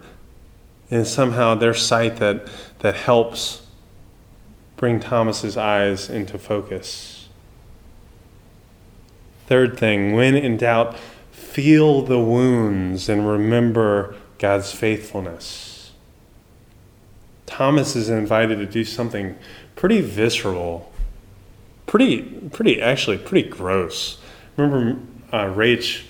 And 0.90 1.06
somehow 1.06 1.54
their 1.54 1.72
sight 1.72 2.16
that, 2.16 2.48
that 2.80 2.96
helps 2.96 3.62
bring 4.80 4.98
Thomas's 4.98 5.58
eyes 5.58 6.08
into 6.08 6.38
focus. 6.38 7.28
Third 9.46 9.78
thing, 9.78 10.14
when 10.14 10.34
in 10.34 10.56
doubt, 10.56 10.98
feel 11.30 12.00
the 12.00 12.18
wounds 12.18 13.06
and 13.06 13.28
remember 13.28 14.16
God's 14.38 14.72
faithfulness. 14.72 15.92
Thomas 17.44 17.94
is 17.94 18.08
invited 18.08 18.56
to 18.56 18.64
do 18.64 18.82
something 18.82 19.36
pretty 19.76 20.00
visceral, 20.00 20.90
pretty, 21.84 22.22
pretty, 22.50 22.80
actually, 22.80 23.18
pretty 23.18 23.50
gross. 23.50 24.16
Remember, 24.56 24.98
uh, 25.30 25.44
Rach 25.44 26.04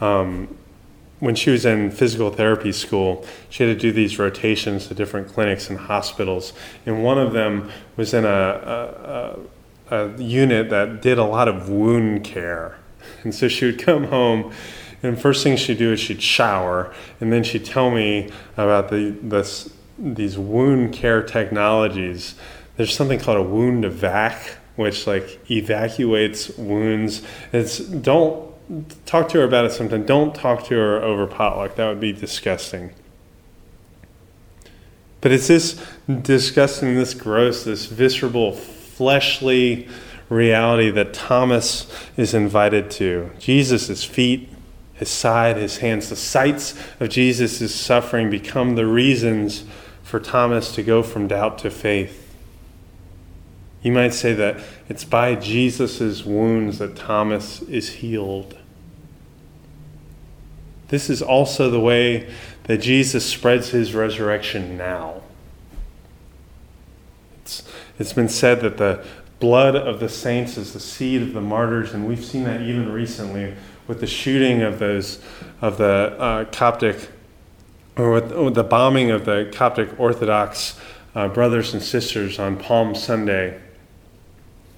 um, 0.00 0.56
when 1.18 1.34
she 1.34 1.50
was 1.50 1.64
in 1.64 1.90
physical 1.90 2.30
therapy 2.30 2.72
school, 2.72 3.24
she 3.48 3.64
had 3.64 3.74
to 3.74 3.80
do 3.80 3.92
these 3.92 4.18
rotations 4.18 4.88
to 4.88 4.94
different 4.94 5.28
clinics 5.28 5.70
and 5.70 5.78
hospitals. 5.78 6.52
And 6.84 7.02
one 7.02 7.18
of 7.18 7.32
them 7.32 7.70
was 7.96 8.12
in 8.12 8.24
a, 8.24 8.28
a, 8.28 9.94
a, 9.94 10.08
a 10.08 10.22
unit 10.22 10.68
that 10.70 11.00
did 11.00 11.18
a 11.18 11.24
lot 11.24 11.48
of 11.48 11.70
wound 11.70 12.24
care. 12.24 12.78
And 13.22 13.34
so 13.34 13.48
she 13.48 13.64
would 13.66 13.78
come 13.78 14.04
home, 14.04 14.52
and 15.02 15.20
first 15.20 15.42
thing 15.42 15.56
she'd 15.56 15.78
do 15.78 15.92
is 15.92 16.00
she'd 16.00 16.22
shower, 16.22 16.92
and 17.20 17.32
then 17.32 17.44
she'd 17.44 17.64
tell 17.64 17.90
me 17.90 18.30
about 18.56 18.90
the, 18.90 19.16
this, 19.22 19.70
these 19.98 20.36
wound 20.36 20.92
care 20.92 21.22
technologies. 21.22 22.34
There's 22.76 22.94
something 22.94 23.18
called 23.18 23.38
a 23.38 23.42
wound 23.42 23.84
evac, 23.84 24.56
which 24.76 25.06
like 25.06 25.40
evacuates 25.50 26.50
wounds. 26.58 27.22
It's 27.52 27.78
don't 27.78 28.52
talk 29.04 29.28
to 29.30 29.38
her 29.38 29.44
about 29.44 29.64
it 29.64 29.72
sometime. 29.72 30.04
Don't 30.04 30.34
talk 30.34 30.64
to 30.66 30.74
her 30.74 31.02
over 31.02 31.26
potluck. 31.26 31.76
That 31.76 31.88
would 31.88 32.00
be 32.00 32.12
disgusting. 32.12 32.92
But 35.20 35.32
it's 35.32 35.48
this 35.48 35.84
disgusting, 36.22 36.94
this 36.94 37.14
gross, 37.14 37.64
this 37.64 37.86
visceral, 37.86 38.52
fleshly 38.52 39.88
reality 40.28 40.90
that 40.90 41.14
Thomas 41.14 41.92
is 42.16 42.34
invited 42.34 42.90
to. 42.92 43.30
Jesus' 43.38 44.04
feet, 44.04 44.48
his 44.94 45.08
side, 45.08 45.56
his 45.56 45.78
hands, 45.78 46.08
the 46.08 46.16
sights 46.16 46.74
of 47.00 47.08
Jesus' 47.08 47.74
suffering 47.74 48.30
become 48.30 48.74
the 48.74 48.86
reasons 48.86 49.64
for 50.02 50.20
Thomas 50.20 50.74
to 50.74 50.82
go 50.82 51.02
from 51.02 51.28
doubt 51.28 51.58
to 51.58 51.70
faith. 51.70 52.25
You 53.86 53.92
might 53.92 54.14
say 54.14 54.32
that 54.32 54.58
it's 54.88 55.04
by 55.04 55.36
Jesus' 55.36 56.24
wounds 56.24 56.80
that 56.80 56.96
Thomas 56.96 57.62
is 57.62 57.88
healed. 57.88 58.56
This 60.88 61.08
is 61.08 61.22
also 61.22 61.70
the 61.70 61.78
way 61.78 62.28
that 62.64 62.78
Jesus 62.78 63.24
spreads 63.24 63.68
his 63.68 63.94
resurrection 63.94 64.76
now. 64.76 65.22
It's, 67.42 67.62
it's 67.96 68.12
been 68.12 68.28
said 68.28 68.60
that 68.62 68.76
the 68.76 69.04
blood 69.38 69.76
of 69.76 70.00
the 70.00 70.08
saints 70.08 70.56
is 70.56 70.72
the 70.72 70.80
seed 70.80 71.22
of 71.22 71.32
the 71.32 71.40
martyrs, 71.40 71.94
and 71.94 72.08
we've 72.08 72.24
seen 72.24 72.42
that 72.42 72.62
even 72.62 72.90
recently 72.90 73.54
with 73.86 74.00
the 74.00 74.08
shooting 74.08 74.62
of 74.62 74.80
those 74.80 75.22
of 75.60 75.78
the 75.78 76.16
uh, 76.18 76.44
Coptic 76.46 77.08
or 77.96 78.10
with, 78.10 78.54
the 78.56 78.64
bombing 78.64 79.12
of 79.12 79.26
the 79.26 79.48
Coptic 79.54 79.90
Orthodox 80.00 80.76
uh, 81.14 81.28
brothers 81.28 81.72
and 81.72 81.80
sisters 81.80 82.40
on 82.40 82.56
Palm 82.56 82.92
Sunday 82.92 83.62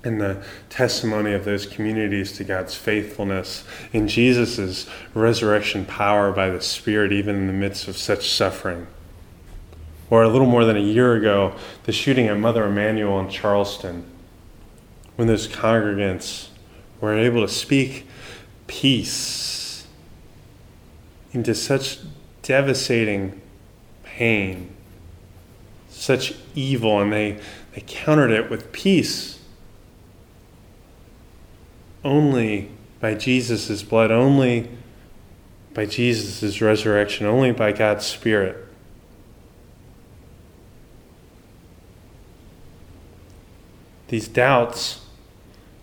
and 0.04 0.20
the 0.20 0.42
testimony 0.68 1.32
of 1.32 1.44
those 1.44 1.66
communities 1.66 2.32
to 2.32 2.44
God's 2.44 2.74
faithfulness 2.74 3.64
in 3.92 4.06
Jesus' 4.06 4.87
resurrection 5.12 5.84
power 5.84 6.32
by 6.32 6.50
the 6.50 6.61
Spirit, 6.61 7.12
even 7.12 7.37
in 7.37 7.46
the 7.46 7.52
midst 7.52 7.88
of 7.88 7.96
such 7.96 8.30
suffering. 8.30 8.87
Or 10.11 10.22
a 10.22 10.28
little 10.28 10.46
more 10.46 10.64
than 10.64 10.76
a 10.76 10.80
year 10.80 11.14
ago, 11.14 11.54
the 11.84 11.92
shooting 11.92 12.28
at 12.28 12.38
Mother 12.38 12.64
Emanuel 12.64 13.20
in 13.20 13.28
Charleston, 13.28 14.04
when 15.16 15.26
those 15.26 15.48
congregants 15.48 16.48
were 17.00 17.14
able 17.14 17.42
to 17.42 17.52
speak 17.52 18.06
peace 18.66 19.87
into 21.32 21.54
such 21.54 21.98
devastating 22.42 23.40
pain, 24.04 24.74
such 25.90 26.34
evil, 26.54 27.00
and 27.00 27.12
they, 27.12 27.38
they 27.74 27.82
countered 27.87 28.30
it 28.30 28.48
with 28.48 28.72
peace 28.72 29.38
only 32.04 32.70
by 33.00 33.14
Jesus' 33.14 33.82
blood, 33.82 34.11
only 34.11 34.68
by 35.74 35.87
Jesus' 35.87 36.61
resurrection, 36.61 37.26
only 37.26 37.52
by 37.52 37.72
God's 37.72 38.06
Spirit. 38.06 38.66
These 44.08 44.28
doubts, 44.28 45.04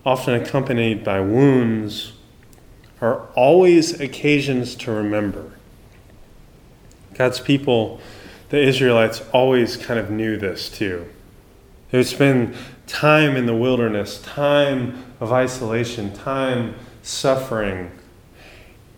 often 0.04 0.34
accompanied 0.34 1.04
by 1.04 1.20
wounds, 1.20 2.12
are 3.00 3.26
always 3.34 4.00
occasions 4.00 4.74
to 4.76 4.90
remember. 4.90 5.52
God's 7.14 7.40
people, 7.40 8.00
the 8.48 8.60
Israelites, 8.60 9.22
always 9.32 9.76
kind 9.76 9.98
of 9.98 10.10
knew 10.10 10.36
this 10.36 10.68
too. 10.68 11.06
It's 11.92 12.12
been 12.12 12.54
time 12.86 13.36
in 13.36 13.46
the 13.46 13.54
wilderness, 13.54 14.20
time 14.22 15.04
of 15.20 15.32
isolation, 15.32 16.12
time 16.12 16.74
suffering. 17.02 17.90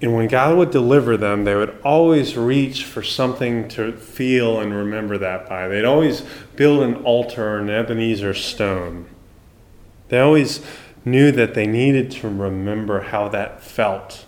And 0.01 0.15
when 0.15 0.29
God 0.29 0.57
would 0.57 0.71
deliver 0.71 1.17
them, 1.17 1.45
they 1.45 1.57
would 1.57 1.77
always 1.83 2.37
reach 2.37 2.85
for 2.85 3.03
something 3.03 3.69
to 3.71 3.93
feel 3.93 4.61
and 4.61 4.73
remember 4.73 5.19
that 5.19 5.49
by. 5.49 5.67
They'd 5.67 5.85
always 5.85 6.23
build 6.55 6.83
an 6.83 6.97
altar 6.97 7.59
an 7.59 7.69
Ebenezer 7.69 8.35
stone. 8.35 9.07
They 10.09 10.21
always 10.21 10.65
knew 11.05 11.33
that 11.33 11.55
they 11.55 11.67
needed 11.67 12.11
to 12.11 12.29
remember 12.29 13.01
how 13.01 13.29
that 13.29 13.63
felt. 13.63 14.25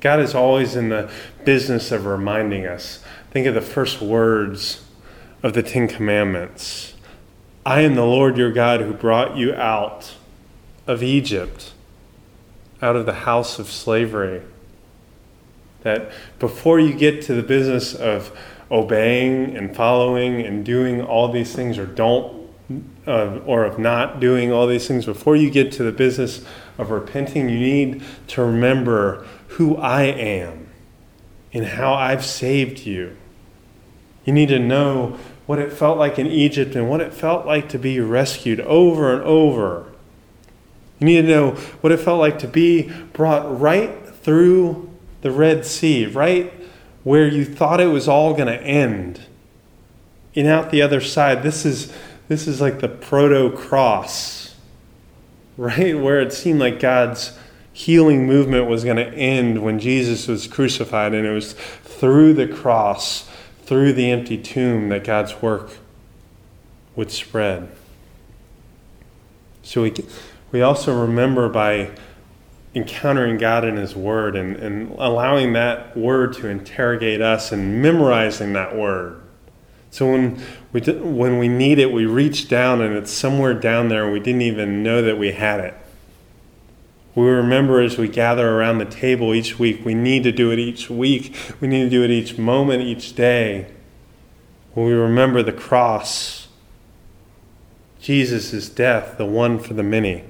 God 0.00 0.20
is 0.20 0.34
always 0.34 0.76
in 0.76 0.90
the 0.90 1.10
business 1.44 1.90
of 1.90 2.04
reminding 2.04 2.66
us. 2.66 3.02
Think 3.30 3.46
of 3.46 3.54
the 3.54 3.62
first 3.62 4.02
words 4.02 4.84
of 5.42 5.54
the 5.54 5.62
Ten 5.62 5.88
Commandments 5.88 6.93
I 7.66 7.80
am 7.80 7.94
the 7.94 8.04
Lord 8.04 8.36
your 8.36 8.52
God 8.52 8.80
who 8.80 8.92
brought 8.92 9.36
you 9.36 9.54
out 9.54 10.16
of 10.86 11.02
Egypt, 11.02 11.72
out 12.82 12.94
of 12.94 13.06
the 13.06 13.14
house 13.14 13.58
of 13.58 13.68
slavery. 13.68 14.42
That 15.82 16.12
before 16.38 16.78
you 16.78 16.92
get 16.92 17.22
to 17.22 17.34
the 17.34 17.42
business 17.42 17.94
of 17.94 18.36
obeying 18.70 19.56
and 19.56 19.74
following 19.74 20.42
and 20.42 20.64
doing 20.64 21.00
all 21.00 21.32
these 21.32 21.54
things, 21.54 21.78
or 21.78 21.86
don't, 21.86 22.50
uh, 23.06 23.38
or 23.46 23.64
of 23.64 23.78
not 23.78 24.20
doing 24.20 24.52
all 24.52 24.66
these 24.66 24.86
things, 24.86 25.06
before 25.06 25.36
you 25.36 25.50
get 25.50 25.72
to 25.72 25.82
the 25.82 25.92
business 25.92 26.44
of 26.76 26.90
repenting, 26.90 27.48
you 27.48 27.58
need 27.58 28.02
to 28.28 28.42
remember 28.42 29.26
who 29.48 29.76
I 29.76 30.02
am 30.02 30.68
and 31.52 31.64
how 31.64 31.94
I've 31.94 32.24
saved 32.24 32.80
you. 32.80 33.16
You 34.24 34.32
need 34.32 34.48
to 34.48 34.58
know 34.58 35.18
what 35.46 35.58
it 35.58 35.72
felt 35.72 35.98
like 35.98 36.18
in 36.18 36.26
Egypt 36.26 36.74
and 36.74 36.88
what 36.88 37.00
it 37.00 37.12
felt 37.12 37.46
like 37.46 37.68
to 37.68 37.78
be 37.78 38.00
rescued 38.00 38.60
over 38.60 39.12
and 39.12 39.22
over. 39.22 39.86
You 40.98 41.06
need 41.06 41.22
to 41.22 41.28
know 41.28 41.50
what 41.80 41.92
it 41.92 42.00
felt 42.00 42.20
like 42.20 42.38
to 42.40 42.48
be 42.48 42.90
brought 43.12 43.60
right 43.60 44.06
through 44.08 44.90
the 45.22 45.30
Red 45.30 45.66
Sea, 45.66 46.06
right 46.06 46.52
where 47.02 47.28
you 47.28 47.44
thought 47.44 47.80
it 47.80 47.88
was 47.88 48.08
all 48.08 48.32
going 48.32 48.46
to 48.46 48.62
end. 48.62 49.20
And 50.34 50.46
out 50.46 50.70
the 50.70 50.82
other 50.82 51.00
side, 51.00 51.42
this 51.42 51.64
is, 51.66 51.92
this 52.28 52.48
is 52.48 52.60
like 52.60 52.80
the 52.80 52.88
proto 52.88 53.54
cross, 53.54 54.54
right? 55.56 55.98
Where 55.98 56.20
it 56.20 56.32
seemed 56.32 56.60
like 56.60 56.80
God's 56.80 57.38
healing 57.72 58.26
movement 58.26 58.66
was 58.66 58.84
going 58.84 58.96
to 58.96 59.12
end 59.12 59.62
when 59.62 59.78
Jesus 59.78 60.26
was 60.26 60.46
crucified, 60.46 61.12
and 61.12 61.26
it 61.26 61.32
was 61.32 61.52
through 61.52 62.32
the 62.32 62.48
cross 62.48 63.28
through 63.64 63.92
the 63.92 64.10
empty 64.10 64.36
tomb 64.36 64.88
that 64.90 65.04
God's 65.04 65.40
work 65.40 65.70
would 66.96 67.10
spread. 67.10 67.70
So 69.62 69.82
we, 69.82 69.94
we 70.52 70.60
also 70.60 71.00
remember 71.00 71.48
by 71.48 71.90
encountering 72.74 73.38
God 73.38 73.64
in 73.64 73.76
His 73.76 73.96
Word 73.96 74.36
and, 74.36 74.56
and 74.56 74.92
allowing 74.98 75.54
that 75.54 75.96
Word 75.96 76.34
to 76.34 76.48
interrogate 76.48 77.20
us 77.20 77.52
and 77.52 77.80
memorizing 77.80 78.52
that 78.52 78.76
Word. 78.76 79.22
So 79.90 80.10
when 80.10 80.42
we, 80.72 80.80
when 80.80 81.38
we 81.38 81.48
need 81.48 81.78
it, 81.78 81.92
we 81.92 82.04
reach 82.04 82.48
down 82.48 82.80
and 82.82 82.96
it's 82.96 83.12
somewhere 83.12 83.54
down 83.54 83.88
there 83.88 84.04
and 84.04 84.12
we 84.12 84.20
didn't 84.20 84.42
even 84.42 84.82
know 84.82 85.00
that 85.02 85.18
we 85.18 85.32
had 85.32 85.60
it. 85.60 85.74
We 87.14 87.28
remember 87.28 87.80
as 87.80 87.96
we 87.96 88.08
gather 88.08 88.58
around 88.58 88.78
the 88.78 88.84
table 88.84 89.34
each 89.34 89.58
week, 89.58 89.84
we 89.84 89.94
need 89.94 90.24
to 90.24 90.32
do 90.32 90.50
it 90.50 90.58
each 90.58 90.90
week. 90.90 91.36
We 91.60 91.68
need 91.68 91.84
to 91.84 91.90
do 91.90 92.02
it 92.02 92.10
each 92.10 92.36
moment, 92.36 92.82
each 92.82 93.14
day. 93.14 93.72
When 94.72 94.86
we 94.86 94.92
remember 94.92 95.42
the 95.42 95.52
cross, 95.52 96.48
Jesus' 98.00 98.68
death, 98.68 99.16
the 99.16 99.26
one 99.26 99.60
for 99.60 99.74
the 99.74 99.84
many. 99.84 100.24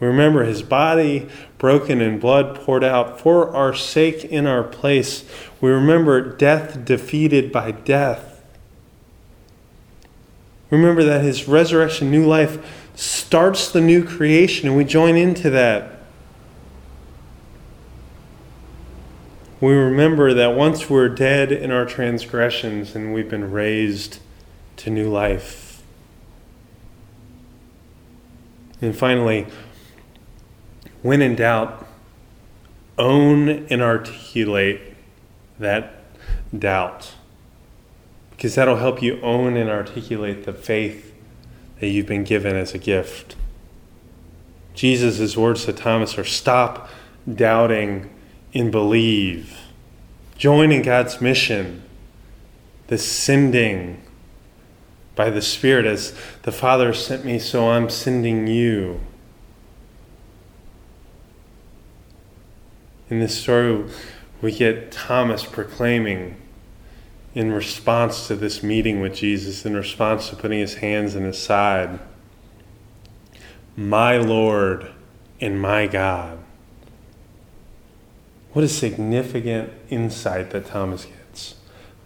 We 0.00 0.06
remember 0.06 0.44
his 0.44 0.62
body 0.62 1.28
broken 1.58 2.00
and 2.00 2.20
blood 2.20 2.56
poured 2.56 2.82
out 2.82 3.20
for 3.20 3.54
our 3.54 3.74
sake 3.74 4.24
in 4.24 4.46
our 4.46 4.64
place. 4.64 5.24
We 5.60 5.70
remember 5.70 6.20
death 6.36 6.84
defeated 6.84 7.52
by 7.52 7.70
death. 7.70 8.42
Remember 10.70 11.04
that 11.04 11.22
his 11.22 11.46
resurrection, 11.46 12.10
new 12.10 12.26
life, 12.26 12.83
starts 12.94 13.70
the 13.70 13.80
new 13.80 14.04
creation, 14.04 14.68
and 14.68 14.76
we 14.76 14.84
join 14.84 15.16
into 15.16 15.50
that. 15.50 16.00
We 19.60 19.72
remember 19.72 20.34
that 20.34 20.54
once 20.54 20.90
we're 20.90 21.08
dead 21.08 21.50
in 21.50 21.70
our 21.70 21.86
transgressions 21.86 22.94
and 22.94 23.14
we've 23.14 23.30
been 23.30 23.50
raised 23.50 24.18
to 24.76 24.90
new 24.90 25.08
life. 25.08 25.82
And 28.82 28.94
finally, 28.94 29.46
when 31.00 31.22
in 31.22 31.34
doubt, 31.34 31.86
own 32.98 33.48
and 33.48 33.80
articulate 33.80 34.80
that 35.58 36.02
doubt. 36.56 37.14
Because 38.30 38.54
that'll 38.56 38.76
help 38.76 39.00
you 39.02 39.20
own 39.22 39.56
and 39.56 39.70
articulate 39.70 40.44
the 40.44 40.52
faith 40.52 41.13
that 41.80 41.88
you've 41.88 42.06
been 42.06 42.24
given 42.24 42.56
as 42.56 42.74
a 42.74 42.78
gift. 42.78 43.36
Jesus' 44.74 45.36
words 45.36 45.64
to 45.64 45.72
Thomas 45.72 46.18
are 46.18 46.24
stop 46.24 46.88
doubting 47.32 48.10
and 48.52 48.70
believe. 48.70 49.58
Join 50.36 50.72
in 50.72 50.82
God's 50.82 51.20
mission, 51.20 51.82
the 52.88 52.98
sending 52.98 54.02
by 55.14 55.30
the 55.30 55.42
Spirit 55.42 55.86
as 55.86 56.16
the 56.42 56.52
Father 56.52 56.92
sent 56.92 57.24
me, 57.24 57.38
so 57.38 57.70
I'm 57.70 57.88
sending 57.88 58.46
you. 58.46 59.00
In 63.08 63.20
this 63.20 63.40
story, 63.40 63.84
we 64.42 64.50
get 64.50 64.90
Thomas 64.90 65.44
proclaiming 65.44 66.36
in 67.34 67.52
response 67.52 68.28
to 68.28 68.36
this 68.36 68.62
meeting 68.62 69.00
with 69.00 69.14
Jesus, 69.14 69.66
in 69.66 69.74
response 69.74 70.28
to 70.30 70.36
putting 70.36 70.60
his 70.60 70.76
hands 70.76 71.14
in 71.14 71.24
his 71.24 71.38
side, 71.38 71.98
my 73.76 74.16
Lord 74.16 74.92
and 75.40 75.60
my 75.60 75.86
God. 75.86 76.38
What 78.52 78.64
a 78.64 78.68
significant 78.68 79.72
insight 79.90 80.50
that 80.50 80.66
Thomas 80.66 81.06
gets. 81.06 81.56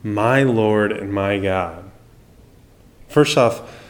My 0.02 0.42
Lord 0.42 0.92
and 0.92 1.12
my 1.12 1.38
God. 1.38 1.90
First 3.08 3.36
off, 3.36 3.84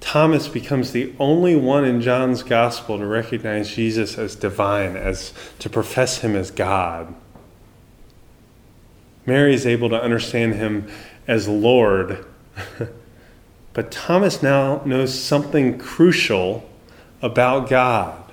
Thomas 0.00 0.48
becomes 0.48 0.90
the 0.90 1.14
only 1.20 1.54
one 1.54 1.84
in 1.84 2.00
John's 2.00 2.42
gospel 2.42 2.98
to 2.98 3.06
recognize 3.06 3.74
Jesus 3.74 4.18
as 4.18 4.34
divine, 4.34 4.96
as 4.96 5.32
to 5.60 5.70
profess 5.70 6.18
him 6.18 6.34
as 6.34 6.50
God. 6.50 7.14
Mary 9.30 9.54
is 9.54 9.64
able 9.64 9.88
to 9.88 10.02
understand 10.02 10.56
him 10.56 10.90
as 11.28 11.46
Lord. 11.46 12.24
but 13.72 13.92
Thomas 13.92 14.42
now 14.42 14.82
knows 14.84 15.16
something 15.16 15.78
crucial 15.78 16.68
about 17.22 17.68
God. 17.68 18.24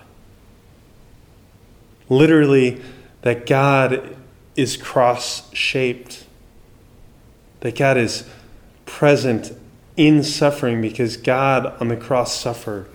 Literally, 2.10 2.82
that 3.22 3.46
God 3.46 4.16
is 4.56 4.76
cross 4.76 5.54
shaped, 5.54 6.26
that 7.60 7.78
God 7.78 7.98
is 7.98 8.28
present 8.88 9.52
in 9.98 10.24
suffering 10.24 10.82
because 10.82 11.16
God 11.16 11.80
on 11.80 11.90
the 11.90 11.96
cross 11.96 12.34
suffered. 12.34 12.90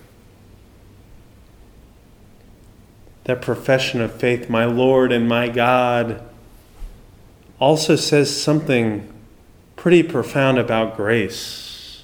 That 3.25 3.41
profession 3.41 4.01
of 4.01 4.13
faith, 4.13 4.51
my 4.51 4.65
Lord 4.65 5.13
and 5.13 5.29
my 5.29 5.49
God, 5.49 6.21
also 7.63 7.95
says 7.95 8.43
something 8.43 9.09
pretty 9.77 10.03
profound 10.03 10.59
about 10.59 10.97
grace. 10.97 12.03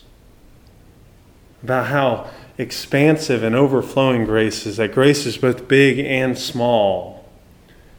About 1.64 1.86
how 1.86 2.30
expansive 2.56 3.42
and 3.42 3.56
overflowing 3.56 4.24
grace 4.24 4.66
is, 4.66 4.76
that 4.76 4.94
grace 4.94 5.26
is 5.26 5.36
both 5.36 5.66
big 5.66 5.98
and 5.98 6.38
small. 6.38 7.28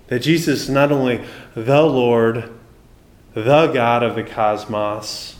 That 0.08 0.20
Jesus 0.20 0.62
is 0.62 0.70
not 0.70 0.90
only 0.90 1.26
the 1.54 1.82
Lord, 1.82 2.50
the 3.34 3.68
God 3.68 4.04
of 4.04 4.16
the 4.16 4.24
cosmos, 4.24 5.36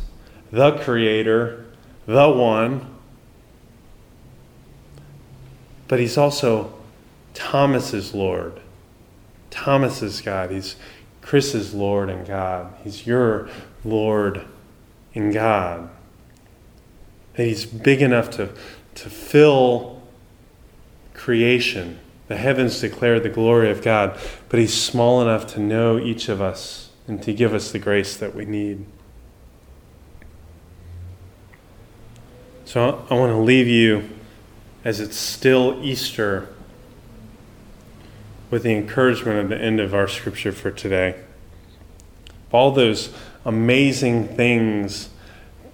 the 0.52 0.74
Creator, 0.74 1.68
the 2.06 2.30
One, 2.30 2.86
but 5.88 6.02
He's 6.02 6.18
also 6.18 6.74
Thomas's 7.34 8.14
Lord, 8.14 8.60
Thomas's 9.52 10.20
God. 10.20 10.52
He's 10.52 10.76
Chris's 11.22 11.74
Lord 11.74 12.10
and 12.10 12.26
God. 12.26 12.74
He's 12.84 13.06
your 13.06 13.50
Lord 13.84 14.46
and 15.14 15.34
God. 15.34 15.90
That 17.34 17.44
He's 17.46 17.66
big 17.66 18.02
enough 18.02 18.30
to, 18.32 18.50
to 18.96 19.10
fill 19.10 20.02
creation. 21.14 22.00
The 22.28 22.38
heavens 22.38 22.80
declare 22.80 23.20
the 23.20 23.30
glory 23.30 23.72
of 23.72 23.82
God, 23.82 24.18
but 24.50 24.60
He's 24.60 24.74
small 24.74 25.22
enough 25.22 25.48
to 25.54 25.60
know 25.60 26.00
each 26.00 26.30
of 26.30 26.42
us 26.42 26.90
and 27.08 27.22
to 27.24 27.34
give 27.34 27.54
us 27.54 27.72
the 27.72 27.80
grace 27.80 28.16
that 28.18 28.36
we 28.36 28.46
need. 28.46 28.86
So 32.66 33.04
I 33.10 33.16
want 33.16 33.32
to 33.32 33.40
leave 33.40 33.68
you, 33.68 34.08
as 34.86 35.00
it's 35.00 35.18
still 35.18 35.80
Easter, 35.84 36.50
with 38.50 38.64
the 38.64 38.76
encouragement 38.76 39.40
at 39.40 39.58
the 39.58 39.64
end 39.64 39.80
of 39.80 39.94
our 39.94 40.08
scripture 40.08 40.52
for 40.52 40.72
today. 40.72 41.16
All 42.52 42.72
those 42.72 43.14
amazing 43.46 44.28
things 44.30 45.10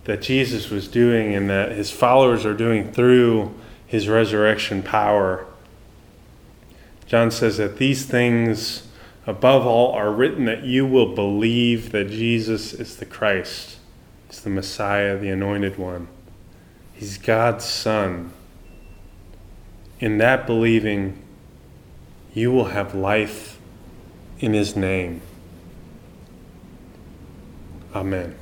that 0.03 0.21
Jesus 0.21 0.69
was 0.69 0.88
doing 0.88 1.34
and 1.34 1.49
that 1.49 1.71
his 1.71 1.91
followers 1.91 2.45
are 2.45 2.53
doing 2.53 2.91
through 2.91 3.53
his 3.88 4.07
resurrection 4.07 4.84
power. 4.84 5.45
John 7.07 7.32
says 7.32 7.57
that 7.57 7.78
these 7.78 8.05
things, 8.05 8.88
above 9.26 9.65
all, 9.65 9.93
are 9.93 10.11
written 10.11 10.45
that 10.45 10.63
you 10.63 10.86
will 10.86 11.15
believe 11.15 11.91
that 11.91 12.09
Jesus 12.09 12.73
is 12.73 12.97
the 12.97 13.05
Christ, 13.05 13.78
is 14.30 14.41
the 14.41 14.49
Messiah, 14.49 15.17
the 15.17 15.30
anointed 15.30 15.78
one. 15.78 16.07
He's 16.93 17.17
God's 17.17 17.65
Son. 17.65 18.32
In 19.99 20.17
that 20.17 20.45
believing, 20.45 21.21
you 22.36 22.51
will 22.51 22.65
have 22.65 22.93
life 22.93 23.57
in 24.39 24.53
His 24.53 24.75
name. 24.75 25.21
Amen. 27.95 28.36